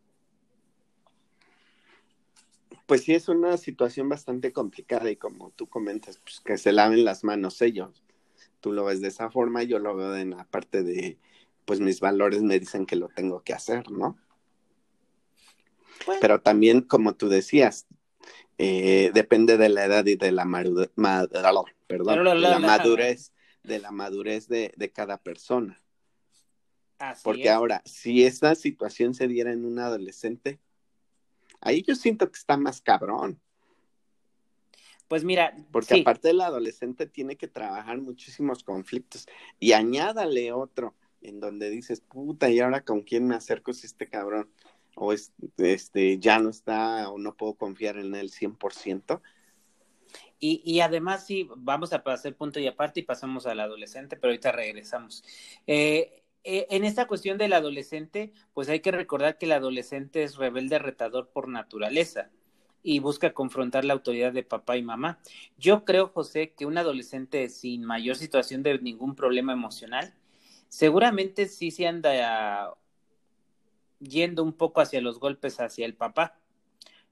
Pues 2.88 3.06
sí, 3.06 3.14
es 3.14 3.30
una 3.30 3.56
situación 3.56 4.10
bastante 4.10 4.52
complicada 4.52 5.10
y 5.10 5.16
como 5.16 5.52
tú 5.52 5.68
comentas, 5.68 6.18
pues 6.18 6.42
que 6.42 6.58
se 6.58 6.74
laven 6.74 7.06
las 7.06 7.24
manos 7.24 7.62
ellos. 7.62 8.04
Tú 8.60 8.74
lo 8.74 8.84
ves 8.84 9.00
de 9.00 9.08
esa 9.08 9.32
forma, 9.32 9.64
yo 9.64 9.80
lo 9.80 9.96
veo 9.96 10.18
en 10.18 10.32
la 10.32 10.44
parte 10.44 10.84
de, 10.84 11.18
pues 11.64 11.80
mis 11.80 12.02
valores 12.02 12.44
me 12.44 12.60
dicen 12.60 12.86
que 12.86 12.98
lo 12.98 13.08
tengo 13.08 13.44
que 13.44 13.54
hacer, 13.54 13.90
¿no? 13.92 14.18
Pero 16.20 16.42
también, 16.42 16.82
como 16.82 17.16
tú 17.16 17.30
decías, 17.30 17.88
eh, 18.58 19.10
depende 19.14 19.58
de 19.58 19.70
la 19.70 19.86
edad 19.86 20.06
y 20.06 20.18
de 20.18 20.34
la, 20.34 20.44
perdón, 21.90 22.24
de 22.24 22.36
la 22.36 22.60
madurez, 22.60 23.34
de 23.64 23.80
la 23.80 23.92
madurez 23.92 24.48
de, 24.48 24.72
de 24.78 24.92
cada 24.92 25.18
persona. 25.18 25.82
Porque 27.24 27.50
ahora, 27.50 27.82
si 27.86 28.24
esta 28.24 28.56
situación 28.56 29.14
se 29.14 29.28
diera 29.28 29.52
en 29.52 29.66
un 29.66 29.80
adolescente, 29.80 30.60
Ahí 31.62 31.84
yo 31.84 31.96
siento 31.96 32.32
que 32.32 32.38
está 32.38 32.58
más 32.58 32.82
cabrón. 32.82 33.40
Pues 35.08 35.24
mira. 35.24 35.56
Porque 35.72 36.02
aparte 36.02 36.30
el 36.30 36.42
adolescente 36.42 37.08
tiene 37.08 37.36
que 37.36 37.48
trabajar 37.48 38.00
muchísimos 38.00 38.64
conflictos. 38.64 39.28
Y 39.60 39.74
añádale 39.74 40.52
otro 40.52 40.96
en 41.22 41.40
donde 41.40 41.70
dices, 41.70 42.02
puta, 42.02 42.50
¿y 42.50 42.60
ahora 42.60 42.82
con 42.82 43.02
quién 43.02 43.28
me 43.28 43.36
acerco 43.36 43.74
si 43.74 43.88
este 43.88 44.08
cabrón? 44.08 44.50
O 44.96 45.14
este, 45.14 46.20
ya 46.20 46.40
no 46.40 46.50
está 46.50 47.10
o 47.10 47.18
no 47.18 47.36
puedo 47.36 47.56
confiar 47.56 47.98
en 47.98 48.16
él 48.16 48.32
100%. 48.32 49.22
Y, 50.40 50.62
y 50.66 50.80
además, 50.80 51.26
sí, 51.26 51.50
vamos 51.58 51.92
a 51.94 52.04
pasar 52.04 52.34
punto 52.36 52.60
y 52.60 52.68
aparte 52.68 53.02
y 53.02 53.04
pasamos 53.04 53.46
al 53.46 53.60
adolescente, 53.60 54.16
pero 54.16 54.32
ahorita 54.32 54.52
regresamos. 54.52 55.24
Eh, 55.68 56.24
eh, 56.44 56.68
en 56.70 56.86
esta 56.86 57.08
cuestión 57.08 57.38
del 57.38 57.54
adolescente, 57.54 58.32
pues 58.54 58.70
hay 58.70 58.80
que 58.80 58.92
recordar 58.92 59.38
que 59.38 59.46
el 59.46 59.52
adolescente 59.52 60.24
es 60.24 60.38
rebelde 60.38 60.80
retador 60.80 61.30
por 61.30 61.50
naturaleza 61.50 62.30
y 62.82 63.00
busca 63.00 63.34
confrontar 63.34 63.84
la 63.84 63.94
autoridad 63.94 64.32
de 64.32 64.44
papá 64.44 64.78
y 64.78 64.84
mamá. 64.84 65.20
Yo 65.58 65.84
creo, 65.84 66.08
José, 66.08 66.54
que 66.58 66.66
un 66.66 66.78
adolescente 66.78 67.50
sin 67.50 67.84
mayor 67.84 68.16
situación 68.16 68.64
de 68.64 68.80
ningún 68.80 69.16
problema 69.16 69.52
emocional, 69.52 70.14
seguramente 70.70 71.48
sí 71.48 71.72
se 71.72 71.88
anda 71.88 72.74
yendo 74.00 74.44
un 74.44 74.54
poco 74.54 74.80
hacia 74.80 75.02
los 75.02 75.20
golpes 75.20 75.60
hacia 75.60 75.86
el 75.86 75.94
papá, 75.94 76.40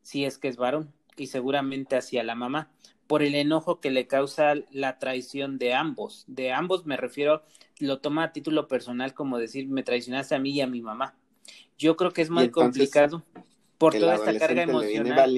si 0.01 0.23
es 0.23 0.37
que 0.37 0.47
es 0.47 0.55
varón, 0.55 0.93
y 1.17 1.27
seguramente 1.27 1.97
hacia 1.97 2.23
la 2.23 2.35
mamá, 2.35 2.71
por 3.07 3.23
el 3.23 3.35
enojo 3.35 3.79
que 3.79 3.89
le 3.89 4.07
causa 4.07 4.55
la 4.71 4.99
traición 4.99 5.57
de 5.57 5.73
ambos. 5.73 6.25
De 6.27 6.51
ambos 6.51 6.85
me 6.85 6.97
refiero, 6.97 7.43
lo 7.79 7.99
toma 7.99 8.23
a 8.23 8.31
título 8.33 8.67
personal 8.67 9.13
como 9.13 9.37
decir, 9.37 9.67
me 9.67 9.83
traicionaste 9.83 10.35
a 10.35 10.39
mí 10.39 10.51
y 10.51 10.61
a 10.61 10.67
mi 10.67 10.81
mamá. 10.81 11.15
Yo 11.77 11.95
creo 11.95 12.11
que 12.11 12.21
es 12.21 12.29
muy 12.29 12.49
complicado 12.49 13.23
por 13.77 13.93
toda 13.93 14.15
esta 14.15 14.37
carga 14.37 14.63
emocional 14.63 15.33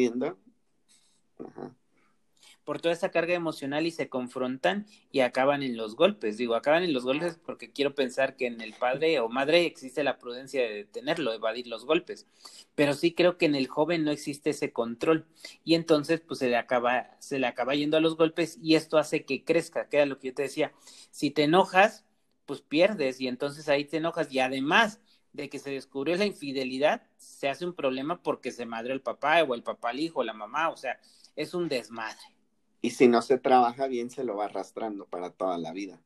por 2.70 2.82
toda 2.82 2.94
esta 2.94 3.10
carga 3.10 3.34
emocional 3.34 3.88
y 3.88 3.92
se 3.92 4.10
confrontan 4.10 4.86
y 5.12 5.22
acaban 5.22 5.64
en 5.64 5.76
los 5.76 5.96
golpes. 5.96 6.38
Digo, 6.38 6.54
acaban 6.54 6.84
en 6.84 6.94
los 6.94 7.04
golpes 7.04 7.40
porque 7.44 7.72
quiero 7.72 7.96
pensar 7.96 8.36
que 8.36 8.46
en 8.46 8.62
el 8.62 8.74
padre 8.74 9.20
o 9.20 9.28
madre 9.28 9.66
existe 9.66 10.04
la 10.04 10.20
prudencia 10.20 10.62
de 10.62 10.76
detenerlo, 10.76 11.34
evadir 11.34 11.66
los 11.66 11.84
golpes. 11.84 12.28
Pero 12.76 12.94
sí 12.94 13.16
creo 13.16 13.40
que 13.40 13.48
en 13.48 13.56
el 13.56 13.66
joven 13.66 14.04
no 14.04 14.12
existe 14.12 14.52
ese 14.52 14.72
control 14.72 15.26
y 15.64 15.74
entonces 15.74 16.22
pues 16.22 16.38
se 16.42 16.48
le 16.48 16.58
acaba 16.58 17.18
se 17.18 17.40
le 17.40 17.48
acaba 17.48 17.74
yendo 17.74 17.98
a 17.98 18.02
los 18.02 18.16
golpes 18.16 18.60
y 18.62 18.76
esto 18.76 19.00
hace 19.00 19.26
que 19.26 19.44
crezca, 19.44 19.90
que 19.90 19.98
era 19.98 20.06
lo 20.06 20.20
que 20.20 20.28
yo 20.28 20.36
te 20.36 20.44
decía. 20.44 20.72
Si 21.10 21.32
te 21.32 21.46
enojas, 21.46 22.06
pues 22.46 22.62
pierdes 22.62 23.20
y 23.20 23.28
entonces 23.28 23.68
ahí 23.68 23.86
te 23.86 23.98
enojas 23.98 24.32
y 24.32 24.42
además 24.42 25.02
de 25.34 25.50
que 25.50 25.58
se 25.58 25.72
descubrió 25.72 26.16
la 26.18 26.26
infidelidad, 26.26 27.02
se 27.18 27.50
hace 27.50 27.66
un 27.66 27.74
problema 27.74 28.22
porque 28.22 28.52
se 28.52 28.68
madre 28.68 28.94
el 28.94 29.02
papá 29.02 29.42
o 29.42 29.56
el 29.56 29.64
papá 29.64 29.90
al 29.90 30.00
hijo, 30.00 30.24
la 30.24 30.34
mamá, 30.34 30.70
o 30.70 30.78
sea, 30.78 31.00
es 31.36 31.56
un 31.56 31.68
desmadre. 31.68 32.39
Y 32.82 32.92
si 32.92 33.08
no 33.08 33.22
se 33.22 33.38
trabaja 33.38 33.88
bien, 33.88 34.10
se 34.10 34.24
lo 34.24 34.38
va 34.38 34.46
arrastrando 34.46 35.06
para 35.06 35.32
toda 35.32 35.58
la 35.58 35.74
vida. 35.74 36.02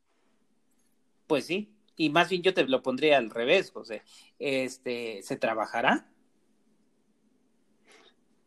Pues 1.27 1.45
sí, 1.45 1.73
y 1.95 2.09
más 2.09 2.29
bien 2.29 2.41
yo 2.41 2.53
te 2.53 2.65
lo 2.65 2.81
pondría 2.81 3.17
al 3.17 3.29
revés, 3.29 3.71
José. 3.71 4.03
Este, 4.39 5.21
¿se 5.23 5.37
trabajará? 5.37 6.09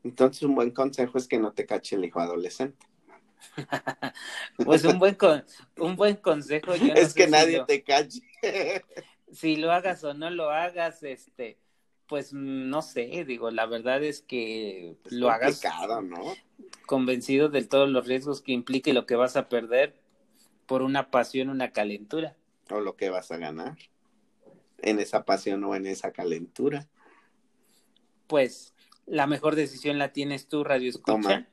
Entonces 0.03 0.43
un 0.43 0.55
buen 0.55 0.71
consejo 0.71 1.19
es 1.19 1.27
que 1.27 1.39
no 1.39 1.53
te 1.53 1.67
cache 1.67 1.97
el 1.97 2.05
hijo 2.05 2.21
adolescente. 2.21 2.87
pues 4.65 4.85
un 4.85 4.99
buen 4.99 5.17
un 5.79 5.95
buen 5.95 6.17
consejo 6.17 6.73
es 6.73 7.15
que 7.15 7.27
nadie 7.27 7.65
te 7.67 7.83
cache. 7.83 8.21
si 9.33 9.57
lo 9.57 9.73
hagas 9.73 10.03
o 10.05 10.15
no 10.15 10.31
lo 10.31 10.51
hagas, 10.51 11.03
este, 11.03 11.59
pues 12.07 12.33
no 12.33 12.83
sé, 12.83 13.25
digo, 13.27 13.51
la 13.51 13.67
verdad 13.67 14.03
es 14.03 14.23
que 14.23 14.97
lo 15.11 15.31
hagas 15.31 15.63
¿no? 16.05 16.35
convencido 16.87 17.49
de 17.49 17.65
todos 17.65 17.89
los 17.89 18.07
riesgos 18.07 18.43
que 18.43 18.53
implica 18.53 18.91
y 18.91 18.93
lo 18.93 19.07
que 19.07 19.17
vas 19.17 19.37
a 19.37 19.49
perder 19.49 19.95
por 20.67 20.83
una 20.83 21.11
pasión, 21.11 21.49
una 21.49 21.73
calentura. 21.73 22.37
O 22.71 22.81
lo 22.81 22.97
que 22.97 23.11
vas 23.11 23.31
a 23.31 23.37
ganar 23.37 23.77
en 24.79 25.01
esa 25.01 25.25
pasión 25.25 25.65
o 25.65 25.75
en 25.75 25.87
esa 25.87 26.13
calentura. 26.13 26.89
Pues 28.27 28.75
la 29.07 29.27
mejor 29.27 29.55
decisión 29.55 29.99
la 29.99 30.13
tienes 30.13 30.49
tú, 30.49 30.65
Radio 30.65 30.91
Escucha. 30.91 31.47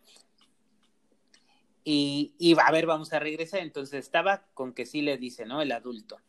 Y, 1.84 2.34
y 2.38 2.56
a 2.60 2.72
ver, 2.72 2.86
vamos 2.86 3.14
a 3.14 3.20
regresar. 3.20 3.60
Entonces 3.60 4.06
estaba 4.06 4.46
con 4.54 4.74
que 4.74 4.86
sí 4.86 5.02
le 5.02 5.18
dice, 5.18 5.46
¿no? 5.46 5.62
El 5.62 5.72
adulto. 5.72 6.20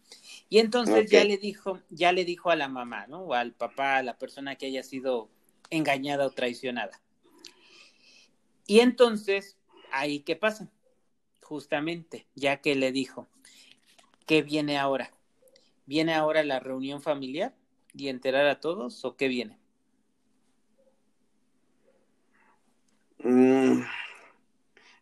Y 0.48 0.58
entonces 0.58 1.10
ya 1.10 1.24
le 1.24 1.36
dijo, 1.38 1.80
ya 1.90 2.12
le 2.12 2.24
dijo 2.24 2.50
a 2.50 2.56
la 2.56 2.68
mamá, 2.68 3.06
¿no? 3.06 3.22
O 3.22 3.34
al 3.34 3.52
papá, 3.52 3.96
a 3.96 4.02
la 4.02 4.18
persona 4.18 4.56
que 4.56 4.66
haya 4.66 4.82
sido 4.82 5.30
engañada 5.70 6.26
o 6.26 6.30
traicionada. 6.30 7.00
Y 8.66 8.80
entonces, 8.80 9.58
ahí 9.92 10.20
qué 10.20 10.36
pasa, 10.36 10.70
justamente, 11.42 12.26
ya 12.34 12.60
que 12.60 12.74
le 12.74 12.92
dijo, 12.92 13.28
¿qué 14.26 14.42
viene 14.42 14.78
ahora? 14.78 15.12
¿Viene 15.86 16.14
ahora 16.14 16.42
la 16.44 16.60
reunión 16.60 17.02
familiar 17.02 17.54
y 17.92 18.08
enterar 18.08 18.46
a 18.46 18.60
todos 18.60 19.04
o 19.04 19.16
qué 19.16 19.28
viene? 19.28 19.58
Mm, 23.18 23.82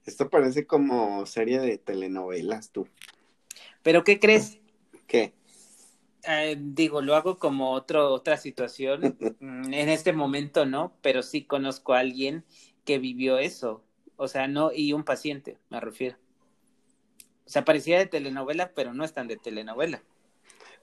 esto 0.07 0.29
parece 0.31 0.67
como 0.67 1.27
serie 1.27 1.61
de 1.61 1.79
telenovelas, 1.79 2.71
tú. 2.71 2.89
¿Pero 3.83 4.05
qué 4.05 4.19
crees? 4.19 4.59
¿Qué? 5.07 5.33
Eh, 6.29 6.57
digo, 6.59 7.03
lo 7.03 7.17
hago 7.17 7.39
como 7.39 7.73
otro, 7.73 8.13
otra 8.13 8.37
situación. 8.37 9.17
Mm, 9.41 9.75
en 9.75 9.89
este 9.89 10.13
momento 10.13 10.67
no, 10.67 10.93
pero 11.03 11.25
sí 11.25 11.45
conozco 11.45 11.95
a 11.95 11.99
alguien 11.99 12.45
que 12.85 13.01
vivió 13.01 13.39
eso. 13.39 13.83
O 14.15 14.29
sea, 14.29 14.47
no, 14.47 14.71
y 14.73 14.93
un 14.93 15.03
paciente, 15.03 15.59
me 15.69 15.81
refiero. 15.81 16.17
O 17.45 17.51
sea, 17.51 17.65
parecía 17.65 17.99
de 17.99 18.07
telenovela, 18.07 18.73
pero 18.73 18.95
no 18.95 19.05
es 19.05 19.13
tan 19.13 19.27
de 19.27 19.37
telenovela. 19.37 20.05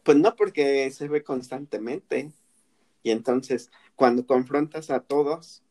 Pues 0.04 0.18
no, 0.18 0.36
porque 0.36 0.92
se 0.92 1.08
ve 1.08 1.24
constantemente. 1.24 2.34
Y 3.02 3.12
entonces, 3.12 3.72
cuando 3.96 4.26
confrontas 4.26 4.90
a 4.90 5.00
todos, 5.00 5.64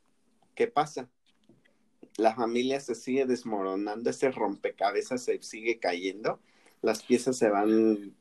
¿qué 0.55 0.67
pasa? 0.67 1.11
La 2.19 2.35
familia 2.35 2.81
se 2.81 2.95
sigue 2.95 3.25
desmoronando, 3.25 4.11
ese 4.11 4.31
rompecabezas 4.31 5.25
se 5.25 5.41
sigue 5.43 5.79
cayendo, 5.79 6.41
las 6.83 7.03
piezas 7.03 7.39
se 7.39 7.49
van 7.49 8.15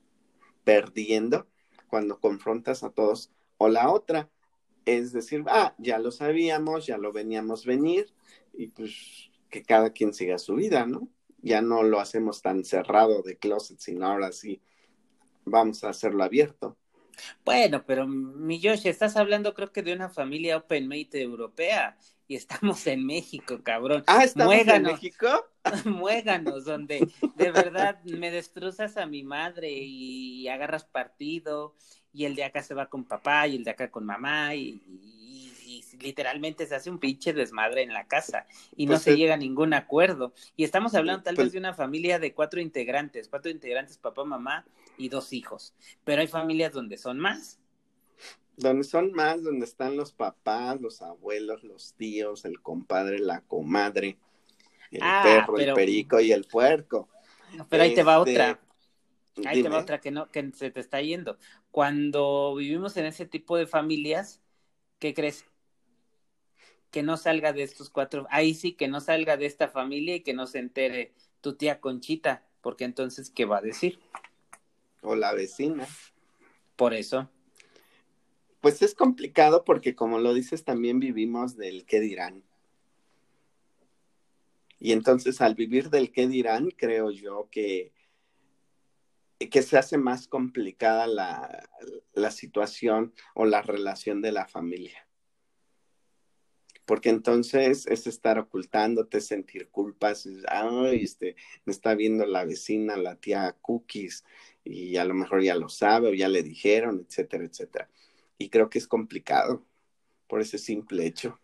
perdiendo 0.63 1.47
cuando 1.89 2.19
confrontas 2.19 2.83
a 2.83 2.91
todos. 2.91 3.31
O 3.57 3.67
la 3.67 3.89
otra 3.89 4.29
es 4.85 5.11
decir, 5.11 5.43
ah, 5.47 5.75
ya 5.77 5.99
lo 5.99 6.11
sabíamos, 6.11 6.85
ya 6.85 6.97
lo 6.97 7.11
veníamos 7.11 7.65
venir, 7.65 8.13
y 8.53 8.67
pues 8.67 9.29
que 9.49 9.63
cada 9.63 9.91
quien 9.91 10.13
siga 10.13 10.37
su 10.37 10.55
vida, 10.55 10.85
¿no? 10.85 11.09
Ya 11.41 11.61
no 11.61 11.83
lo 11.83 11.99
hacemos 11.99 12.41
tan 12.41 12.63
cerrado 12.63 13.21
de 13.21 13.37
closet, 13.37 13.79
sino 13.79 14.07
ahora 14.07 14.31
sí 14.31 14.61
vamos 15.43 15.83
a 15.83 15.89
hacerlo 15.89 16.23
abierto. 16.23 16.77
Bueno, 17.43 17.83
pero 17.85 18.07
mi 18.07 18.61
Josh, 18.61 18.87
estás 18.87 19.17
hablando 19.17 19.53
creo 19.53 19.71
que 19.71 19.81
de 19.83 19.93
una 19.93 20.09
familia 20.09 20.57
open 20.57 20.87
mate 20.87 21.21
europea 21.21 21.97
y 22.27 22.35
estamos 22.35 22.85
en 22.87 23.05
México, 23.05 23.59
cabrón. 23.63 24.03
Ah, 24.07 24.23
estamos 24.23 24.53
en 24.53 24.83
México. 24.83 25.27
Muéganos, 25.85 26.65
donde 26.65 27.07
de 27.35 27.51
verdad 27.51 28.01
me 28.03 28.31
destrozas 28.31 28.97
a 28.97 29.05
mi 29.05 29.23
madre 29.23 29.71
y 29.71 30.47
agarras 30.49 30.83
partido 30.85 31.75
y 32.13 32.25
el 32.25 32.35
de 32.35 32.43
acá 32.43 32.63
se 32.63 32.73
va 32.73 32.87
con 32.87 33.05
papá 33.05 33.47
y 33.47 33.55
el 33.55 33.63
de 33.63 33.71
acá 33.71 33.89
con 33.89 34.05
mamá 34.05 34.55
y, 34.55 34.81
literalmente 35.99 36.67
se 36.67 36.75
hace 36.75 36.91
un 36.91 36.99
pinche 36.99 37.33
desmadre 37.33 37.81
en 37.81 37.91
la 37.91 38.07
casa 38.07 38.45
y 38.75 38.85
no 38.85 38.91
pues 38.91 39.01
se 39.01 39.17
llega 39.17 39.33
a 39.33 39.37
ningún 39.37 39.73
acuerdo. 39.73 40.31
Y 40.55 40.63
estamos 40.63 40.93
hablando 40.93 41.23
tal 41.23 41.35
pues 41.35 41.47
vez 41.47 41.53
de 41.53 41.59
una 41.59 41.73
familia 41.73 42.19
de 42.19 42.35
cuatro 42.35 42.61
integrantes, 42.61 43.27
cuatro 43.27 43.49
integrantes, 43.49 43.97
papá, 43.97 44.23
mamá 44.23 44.63
y 44.97 45.09
dos 45.09 45.33
hijos, 45.33 45.73
pero 46.03 46.21
hay 46.21 46.27
familias 46.27 46.71
donde 46.71 46.97
son 46.97 47.17
más. 47.17 47.59
Donde 48.57 48.83
son 48.83 49.13
más, 49.13 49.43
donde 49.43 49.65
están 49.65 49.95
los 49.95 50.11
papás, 50.11 50.81
los 50.81 51.01
abuelos, 51.01 51.63
los 51.63 51.93
tíos, 51.93 52.43
el 52.43 52.59
compadre, 52.61 53.19
la 53.19 53.41
comadre, 53.41 54.17
el 54.91 54.99
ah, 55.03 55.21
perro, 55.23 55.59
el 55.59 55.73
perico 55.73 56.19
y 56.19 56.31
el 56.31 56.43
puerco. 56.45 57.07
Pero 57.69 57.83
ahí 57.83 57.93
te 57.93 58.03
va 58.03 58.17
este, 58.17 58.31
otra. 58.31 58.59
Ahí 59.45 59.61
te 59.61 59.69
va 59.69 59.79
otra 59.79 60.01
que 60.01 60.11
no, 60.11 60.29
que 60.31 60.51
se 60.53 60.71
te 60.71 60.79
está 60.79 61.01
yendo. 61.01 61.37
Cuando 61.71 62.55
vivimos 62.55 62.97
en 62.97 63.05
ese 63.05 63.25
tipo 63.25 63.57
de 63.57 63.67
familias, 63.67 64.41
¿qué 64.99 65.13
crees? 65.13 65.45
Que 66.89 67.03
no 67.03 67.17
salga 67.17 67.53
de 67.53 67.63
estos 67.63 67.89
cuatro, 67.89 68.25
ahí 68.29 68.53
sí 68.53 68.73
que 68.73 68.87
no 68.87 69.01
salga 69.01 69.37
de 69.37 69.45
esta 69.45 69.67
familia 69.67 70.15
y 70.15 70.21
que 70.21 70.33
no 70.33 70.47
se 70.47 70.59
entere 70.59 71.13
tu 71.41 71.53
tía 71.53 71.79
Conchita, 71.79 72.43
porque 72.61 72.85
entonces, 72.85 73.29
¿qué 73.29 73.45
va 73.45 73.59
a 73.59 73.61
decir? 73.61 73.99
O 75.01 75.15
la 75.15 75.33
vecina. 75.33 75.87
Por 76.75 76.93
eso. 76.93 77.29
Pues 78.67 78.81
es 78.81 78.95
complicado 78.95 79.63
porque 79.63 79.95
como 79.95 80.19
lo 80.19 80.33
dices, 80.33 80.65
también 80.65 80.99
vivimos 80.99 81.55
del 81.55 81.85
qué 81.85 82.01
dirán. 82.01 82.43
Y 84.77 84.91
entonces 84.91 85.39
al 85.39 85.55
vivir 85.55 85.89
del 85.89 86.11
qué 86.11 86.27
dirán, 86.27 86.71
creo 86.71 87.09
yo 87.09 87.47
que, 87.49 87.93
que 89.39 89.61
se 89.61 89.77
hace 89.77 89.97
más 89.97 90.27
complicada 90.27 91.07
la, 91.07 91.69
la 92.11 92.29
situación 92.29 93.13
o 93.35 93.45
la 93.45 93.61
relación 93.61 94.21
de 94.21 94.33
la 94.33 94.45
familia. 94.49 95.07
Porque 96.83 97.07
entonces 97.07 97.87
es 97.87 98.05
estar 98.05 98.37
ocultándote, 98.37 99.21
sentir 99.21 99.69
culpas, 99.69 100.27
ay, 100.49 101.05
este, 101.05 101.37
me 101.63 101.71
está 101.71 101.95
viendo 101.95 102.25
la 102.25 102.43
vecina, 102.43 102.97
la 102.97 103.15
tía 103.15 103.55
Cookies, 103.61 104.25
y 104.65 104.97
a 104.97 105.05
lo 105.05 105.13
mejor 105.13 105.41
ya 105.41 105.55
lo 105.55 105.69
sabe 105.69 106.09
o 106.09 106.13
ya 106.13 106.27
le 106.27 106.43
dijeron, 106.43 107.05
etcétera, 107.07 107.45
etcétera 107.45 107.89
y 108.37 108.49
creo 108.49 108.69
que 108.69 108.77
es 108.79 108.87
complicado 108.87 109.65
por 110.27 110.41
ese 110.41 110.57
simple 110.57 111.05
hecho. 111.05 111.39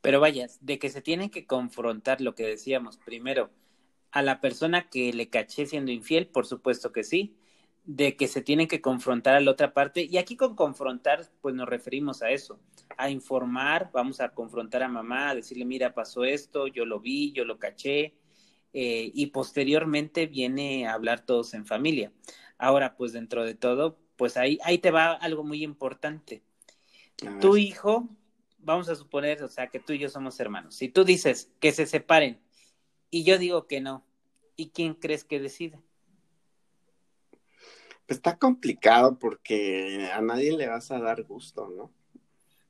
Pero 0.00 0.20
vaya, 0.20 0.48
de 0.60 0.78
que 0.78 0.90
se 0.90 1.00
tiene 1.00 1.30
que 1.30 1.46
confrontar 1.46 2.20
lo 2.20 2.34
que 2.34 2.46
decíamos 2.46 2.98
primero, 2.98 3.50
a 4.10 4.22
la 4.22 4.40
persona 4.40 4.88
que 4.88 5.12
le 5.12 5.28
caché 5.28 5.66
siendo 5.66 5.90
infiel, 5.90 6.26
por 6.26 6.46
supuesto 6.46 6.92
que 6.92 7.04
sí, 7.04 7.36
de 7.84 8.16
que 8.16 8.28
se 8.28 8.40
tiene 8.40 8.68
que 8.68 8.80
confrontar 8.80 9.34
a 9.34 9.40
la 9.40 9.50
otra 9.50 9.74
parte, 9.74 10.04
y 10.04 10.18
aquí 10.18 10.36
con 10.36 10.54
confrontar, 10.56 11.26
pues 11.40 11.54
nos 11.54 11.68
referimos 11.68 12.22
a 12.22 12.30
eso, 12.30 12.60
a 12.96 13.10
informar, 13.10 13.90
vamos 13.92 14.20
a 14.20 14.30
confrontar 14.30 14.82
a 14.82 14.88
mamá, 14.88 15.30
a 15.30 15.34
decirle, 15.34 15.64
mira, 15.64 15.94
pasó 15.94 16.24
esto, 16.24 16.66
yo 16.66 16.84
lo 16.86 17.00
vi, 17.00 17.32
yo 17.32 17.44
lo 17.44 17.58
caché, 17.58 18.14
eh, 18.72 19.10
y 19.14 19.26
posteriormente 19.26 20.26
viene 20.26 20.86
a 20.86 20.94
hablar 20.94 21.24
todos 21.24 21.54
en 21.54 21.66
familia. 21.66 22.12
Ahora, 22.58 22.96
pues 22.96 23.12
dentro 23.12 23.44
de 23.44 23.54
todo, 23.54 23.98
pues 24.16 24.36
ahí, 24.36 24.58
ahí 24.64 24.78
te 24.78 24.90
va 24.90 25.12
algo 25.12 25.44
muy 25.44 25.62
importante. 25.62 26.42
Tu 27.40 27.56
hijo, 27.56 28.08
vamos 28.58 28.88
a 28.88 28.96
suponer, 28.96 29.42
o 29.42 29.48
sea, 29.48 29.68
que 29.68 29.80
tú 29.80 29.92
y 29.92 29.98
yo 29.98 30.08
somos 30.08 30.38
hermanos. 30.40 30.74
Si 30.74 30.88
tú 30.88 31.04
dices 31.04 31.50
que 31.60 31.72
se 31.72 31.86
separen 31.86 32.40
y 33.10 33.24
yo 33.24 33.38
digo 33.38 33.66
que 33.66 33.80
no, 33.80 34.04
¿y 34.56 34.70
quién 34.70 34.94
crees 34.94 35.24
que 35.24 35.40
decide? 35.40 35.80
Pues 38.06 38.18
está 38.18 38.36
complicado 38.36 39.18
porque 39.18 40.10
a 40.12 40.20
nadie 40.20 40.56
le 40.56 40.66
vas 40.66 40.90
a 40.90 40.98
dar 40.98 41.22
gusto, 41.22 41.68
¿no? 41.68 41.90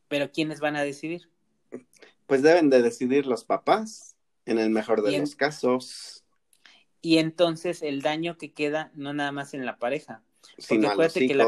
Pero 0.09 0.31
¿quiénes 0.31 0.61
van 0.61 0.77
a 0.77 0.83
decidir? 0.83 1.31
Pues 2.27 2.43
deben 2.43 2.71
de 2.71 2.83
decidir 2.83 3.27
los 3.27 3.45
papás, 3.45 4.15
en 4.47 4.59
el 4.59 4.71
mejor 4.71 5.03
de 5.03 5.19
los 5.19 5.35
casos. 5.35 6.25
Y 7.01 7.19
entonces 7.19 7.83
el 7.83 8.03
daño 8.03 8.39
que 8.39 8.53
queda 8.53 8.91
no 8.95 9.13
nada 9.13 9.33
más 9.33 9.55
en 9.55 9.67
la 9.67 9.79
pareja, 9.79 10.23
porque 10.69 10.87
acuérdate 10.87 11.27
que 11.27 11.35
la, 11.35 11.47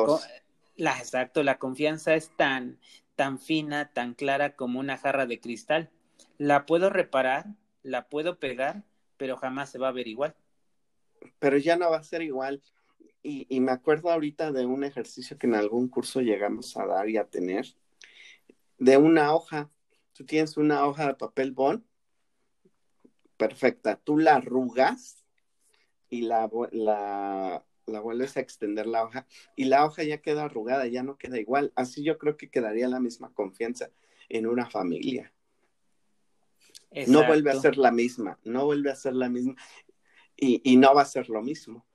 la, 0.76 0.98
exacto, 0.98 1.42
la 1.42 1.59
confianza 1.59 2.14
es 2.14 2.30
tan, 2.37 2.78
tan 3.14 3.38
fina, 3.38 3.92
tan 3.92 4.14
clara 4.14 4.56
como 4.56 4.80
una 4.80 4.96
jarra 4.96 5.26
de 5.26 5.40
cristal. 5.40 5.90
La 6.38 6.66
puedo 6.66 6.90
reparar, 6.90 7.46
la 7.82 8.09
puedo 8.09 8.38
pegar, 8.38 8.85
pero 9.16 9.37
jamás 9.37 9.70
se 9.70 9.78
va 9.78 9.88
a 9.88 9.92
ver 9.92 10.09
igual. 10.09 10.35
Pero 11.38 11.56
ya 11.56 11.76
no 11.76 11.90
va 11.90 11.98
a 11.98 12.02
ser 12.02 12.22
igual. 12.22 12.62
Y, 13.22 13.46
y 13.48 13.61
me 13.61 13.72
acuerdo 13.72 14.11
ahorita 14.11 14.52
de 14.52 14.66
un 14.66 14.85
ejercicio 14.85 15.38
que 15.38 15.46
en 15.46 15.54
algún 15.54 15.88
curso 15.88 16.20
llegamos 16.20 16.76
a 16.76 16.87
dar 16.87 17.09
y 17.09 17.16
a 17.16 17.24
tener, 17.24 17.66
de 18.78 18.96
una 18.96 19.35
hoja. 19.35 19.70
Tú 20.12 20.24
tienes 20.24 20.56
una 20.56 20.87
hoja 20.87 21.09
de 21.09 21.14
papel 21.14 21.52
bond, 21.52 21.82
perfecta. 23.37 23.96
Tú 23.96 24.18
la 24.18 24.37
arrugas 24.37 25.24
y 26.09 26.22
la, 26.22 26.48
la, 26.72 27.64
la 27.87 28.01
vuelves 28.01 28.37
a 28.37 28.40
extender 28.40 28.87
la 28.87 29.05
hoja 29.05 29.27
y 29.55 29.64
la 29.64 29.85
hoja 29.85 30.03
ya 30.03 30.20
queda 30.20 30.44
arrugada, 30.44 30.87
ya 30.87 31.03
no 31.03 31.16
queda 31.16 31.38
igual. 31.38 31.72
Así 31.77 32.03
yo 32.03 32.18
creo 32.18 32.37
que 32.37 32.51
quedaría 32.51 32.88
la 32.88 33.01
misma 33.01 33.33
confianza 33.33 33.90
en 34.29 34.46
una 34.46 34.68
familia. 34.68 35.33
No 37.07 37.27
vuelve 37.27 37.51
a 37.51 37.61
ser 37.61 37.77
la 37.77 37.90
misma, 37.90 38.38
no 38.44 38.64
vuelve 38.64 38.90
a 38.90 38.96
ser 38.96 39.14
la 39.14 39.29
misma 39.29 39.55
y, 40.37 40.61
y 40.64 40.77
no 40.77 40.94
va 40.94 41.03
a 41.03 41.07
ser 41.07 41.29
lo 41.29 41.42
mismo, 41.42 41.87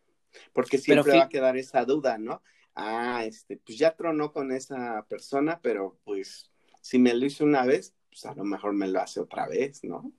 porque 0.53 0.77
siempre 0.77 1.17
va 1.17 1.23
a 1.23 1.29
quedar 1.29 1.57
esa 1.57 1.85
duda, 1.85 2.17
¿no? 2.17 2.43
Ah, 2.75 3.23
este, 3.25 3.57
pues 3.57 3.77
ya 3.77 3.95
tronó 3.95 4.31
con 4.31 4.51
esa 4.51 5.05
persona, 5.09 5.59
pero 5.61 5.99
pues 6.03 6.51
si 6.81 6.99
me 6.99 7.13
lo 7.13 7.25
hizo 7.25 7.43
una 7.43 7.65
vez, 7.65 7.95
pues 8.09 8.25
a 8.25 8.33
lo 8.35 8.43
mejor 8.43 8.73
me 8.73 8.87
lo 8.87 9.01
hace 9.01 9.19
otra 9.19 9.47
vez, 9.47 9.83
¿no? 9.83 10.11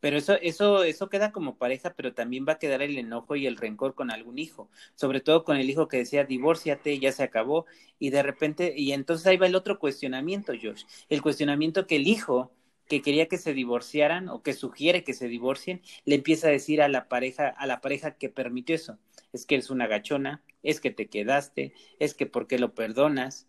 Pero 0.00 0.16
eso, 0.16 0.34
eso, 0.40 0.82
eso 0.82 1.08
queda 1.08 1.32
como 1.32 1.56
pareja, 1.56 1.94
pero 1.94 2.14
también 2.14 2.46
va 2.48 2.54
a 2.54 2.58
quedar 2.58 2.82
el 2.82 2.98
enojo 2.98 3.36
y 3.36 3.46
el 3.46 3.56
rencor 3.56 3.94
con 3.94 4.10
algún 4.10 4.38
hijo, 4.38 4.70
sobre 4.94 5.20
todo 5.20 5.44
con 5.44 5.56
el 5.56 5.70
hijo 5.70 5.88
que 5.88 5.98
decía 5.98 6.24
divórciate, 6.24 6.98
ya 6.98 7.12
se 7.12 7.22
acabó, 7.22 7.66
y 7.98 8.10
de 8.10 8.22
repente, 8.22 8.74
y 8.76 8.92
entonces 8.92 9.26
ahí 9.26 9.36
va 9.36 9.46
el 9.46 9.54
otro 9.54 9.78
cuestionamiento, 9.78 10.52
Josh, 10.60 10.84
el 11.08 11.22
cuestionamiento 11.22 11.86
que 11.86 11.96
el 11.96 12.06
hijo 12.06 12.52
que 12.88 13.02
quería 13.02 13.28
que 13.28 13.38
se 13.38 13.54
divorciaran 13.54 14.28
o 14.28 14.42
que 14.42 14.52
sugiere 14.52 15.04
que 15.04 15.14
se 15.14 15.28
divorcien, 15.28 15.80
le 16.04 16.16
empieza 16.16 16.48
a 16.48 16.50
decir 16.50 16.82
a 16.82 16.88
la 16.88 17.08
pareja, 17.08 17.48
a 17.48 17.66
la 17.66 17.80
pareja 17.80 18.16
que 18.16 18.28
permitió 18.28 18.74
eso, 18.74 18.98
es 19.32 19.46
que 19.46 19.54
eres 19.54 19.70
una 19.70 19.86
gachona, 19.86 20.42
es 20.64 20.80
que 20.80 20.90
te 20.90 21.08
quedaste, 21.08 21.72
es 22.00 22.14
que 22.14 22.26
por 22.26 22.48
qué 22.48 22.58
lo 22.58 22.74
perdonas, 22.74 23.46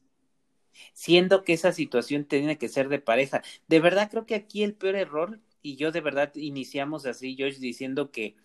siendo 0.93 1.43
que 1.43 1.53
esa 1.53 1.71
situación 1.73 2.25
tiene 2.25 2.57
que 2.57 2.69
ser 2.69 2.89
de 2.89 2.99
pareja. 2.99 3.41
De 3.67 3.79
verdad 3.79 4.09
creo 4.11 4.25
que 4.25 4.35
aquí 4.35 4.63
el 4.63 4.75
peor 4.75 4.95
error 4.95 5.39
y 5.61 5.75
yo 5.75 5.91
de 5.91 6.01
verdad 6.01 6.31
iniciamos 6.35 7.05
así, 7.05 7.35
Josh, 7.37 7.57
diciendo 7.57 8.11
que, 8.11 8.35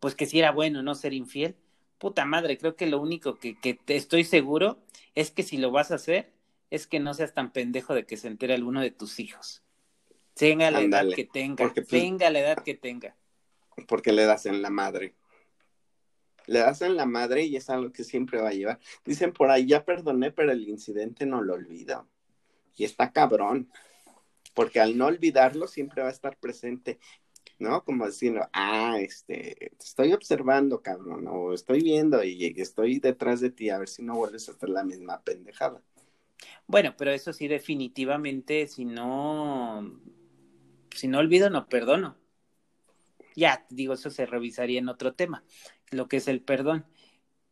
pues 0.00 0.14
que 0.14 0.26
si 0.26 0.38
era 0.38 0.52
bueno 0.52 0.82
no 0.82 0.94
ser 0.94 1.12
infiel, 1.12 1.56
puta 1.98 2.24
madre, 2.24 2.58
creo 2.58 2.76
que 2.76 2.86
lo 2.86 3.00
único 3.00 3.38
que, 3.38 3.58
que 3.58 3.74
te 3.74 3.96
estoy 3.96 4.24
seguro 4.24 4.78
es 5.14 5.30
que 5.30 5.42
si 5.42 5.56
lo 5.56 5.70
vas 5.70 5.90
a 5.90 5.96
hacer, 5.96 6.32
es 6.70 6.86
que 6.86 7.00
no 7.00 7.14
seas 7.14 7.34
tan 7.34 7.52
pendejo 7.52 7.94
de 7.94 8.06
que 8.06 8.16
se 8.16 8.28
entere 8.28 8.54
alguno 8.54 8.80
de 8.80 8.90
tus 8.90 9.20
hijos. 9.20 9.62
Tenga 10.34 10.70
la 10.70 10.82
edad 10.82 11.06
que 11.14 11.24
tenga, 11.24 11.72
pues, 11.72 11.88
tenga 11.88 12.30
la 12.30 12.40
edad 12.40 12.62
que 12.62 12.74
tenga. 12.74 13.16
Porque 13.88 14.12
le 14.12 14.24
das 14.24 14.46
en 14.46 14.62
la 14.62 14.70
madre. 14.70 15.14
Le 16.46 16.60
das 16.60 16.80
en 16.82 16.96
la 16.96 17.06
madre 17.06 17.44
y 17.44 17.56
es 17.56 17.68
algo 17.68 17.92
que 17.92 18.04
siempre 18.04 18.40
va 18.40 18.50
a 18.50 18.52
llevar. 18.52 18.78
Dicen 19.04 19.32
por 19.32 19.50
ahí, 19.50 19.66
ya 19.66 19.84
perdoné, 19.84 20.30
pero 20.30 20.52
el 20.52 20.68
incidente 20.68 21.26
no 21.26 21.42
lo 21.42 21.54
olvido. 21.54 22.08
Y 22.76 22.84
está 22.84 23.12
cabrón. 23.12 23.68
Porque 24.58 24.80
al 24.80 24.98
no 24.98 25.06
olvidarlo 25.06 25.68
siempre 25.68 26.02
va 26.02 26.08
a 26.08 26.10
estar 26.10 26.36
presente. 26.36 26.98
¿no? 27.60 27.84
Como 27.84 28.06
diciendo, 28.06 28.40
ah, 28.52 28.96
este, 29.00 29.70
estoy 29.78 30.12
observando, 30.12 30.82
cabrón, 30.82 31.28
o 31.28 31.54
estoy 31.54 31.80
viendo 31.80 32.24
y 32.24 32.54
estoy 32.56 32.98
detrás 32.98 33.40
de 33.40 33.50
ti 33.50 33.70
a 33.70 33.78
ver 33.78 33.88
si 33.88 34.02
no 34.02 34.16
vuelves 34.16 34.48
a 34.48 34.52
hacer 34.52 34.68
la 34.68 34.82
misma 34.82 35.22
pendejada. 35.22 35.80
Bueno, 36.66 36.94
pero 36.98 37.12
eso 37.12 37.32
sí, 37.32 37.46
definitivamente, 37.46 38.66
si 38.66 38.84
no, 38.84 40.00
si 40.92 41.06
no 41.06 41.20
olvido, 41.20 41.50
no 41.50 41.68
perdono. 41.68 42.16
Ya, 43.36 43.64
digo, 43.70 43.94
eso 43.94 44.10
se 44.10 44.26
revisaría 44.26 44.80
en 44.80 44.88
otro 44.88 45.14
tema, 45.14 45.44
lo 45.92 46.08
que 46.08 46.16
es 46.16 46.26
el 46.26 46.42
perdón. 46.42 46.84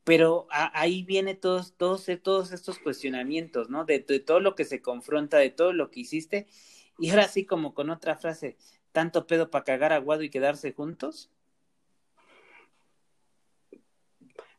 Pero 0.03 0.49
ahí 0.51 1.05
viene 1.05 1.37
todos, 1.37 1.77
todos, 1.77 2.07
todos 2.21 2.51
estos 2.51 2.81
cuestionamientos, 2.81 3.71
¿no? 3.71 3.85
De 3.85 4.01
todo 4.01 4.41
lo 4.41 4.57
que 4.57 4.65
se 4.65 4.81
confronta, 4.81 5.39
de 5.39 5.51
todo 5.51 5.73
lo 5.73 5.93
que 5.93 6.01
hiciste. 6.01 6.49
Y 6.99 7.11
ahora 7.11 7.29
sí, 7.29 7.45
como 7.45 7.75
con 7.75 7.91
otra 7.91 8.17
frase, 8.17 8.57
tanto 8.93 9.27
pedo 9.27 9.51
para 9.51 9.65
cagar 9.65 9.93
aguado 9.93 10.23
y 10.23 10.31
quedarse 10.31 10.73
juntos? 10.73 11.31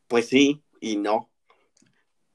Pues 0.07 0.27
sí 0.27 0.61
y 0.79 0.97
no. 0.97 1.29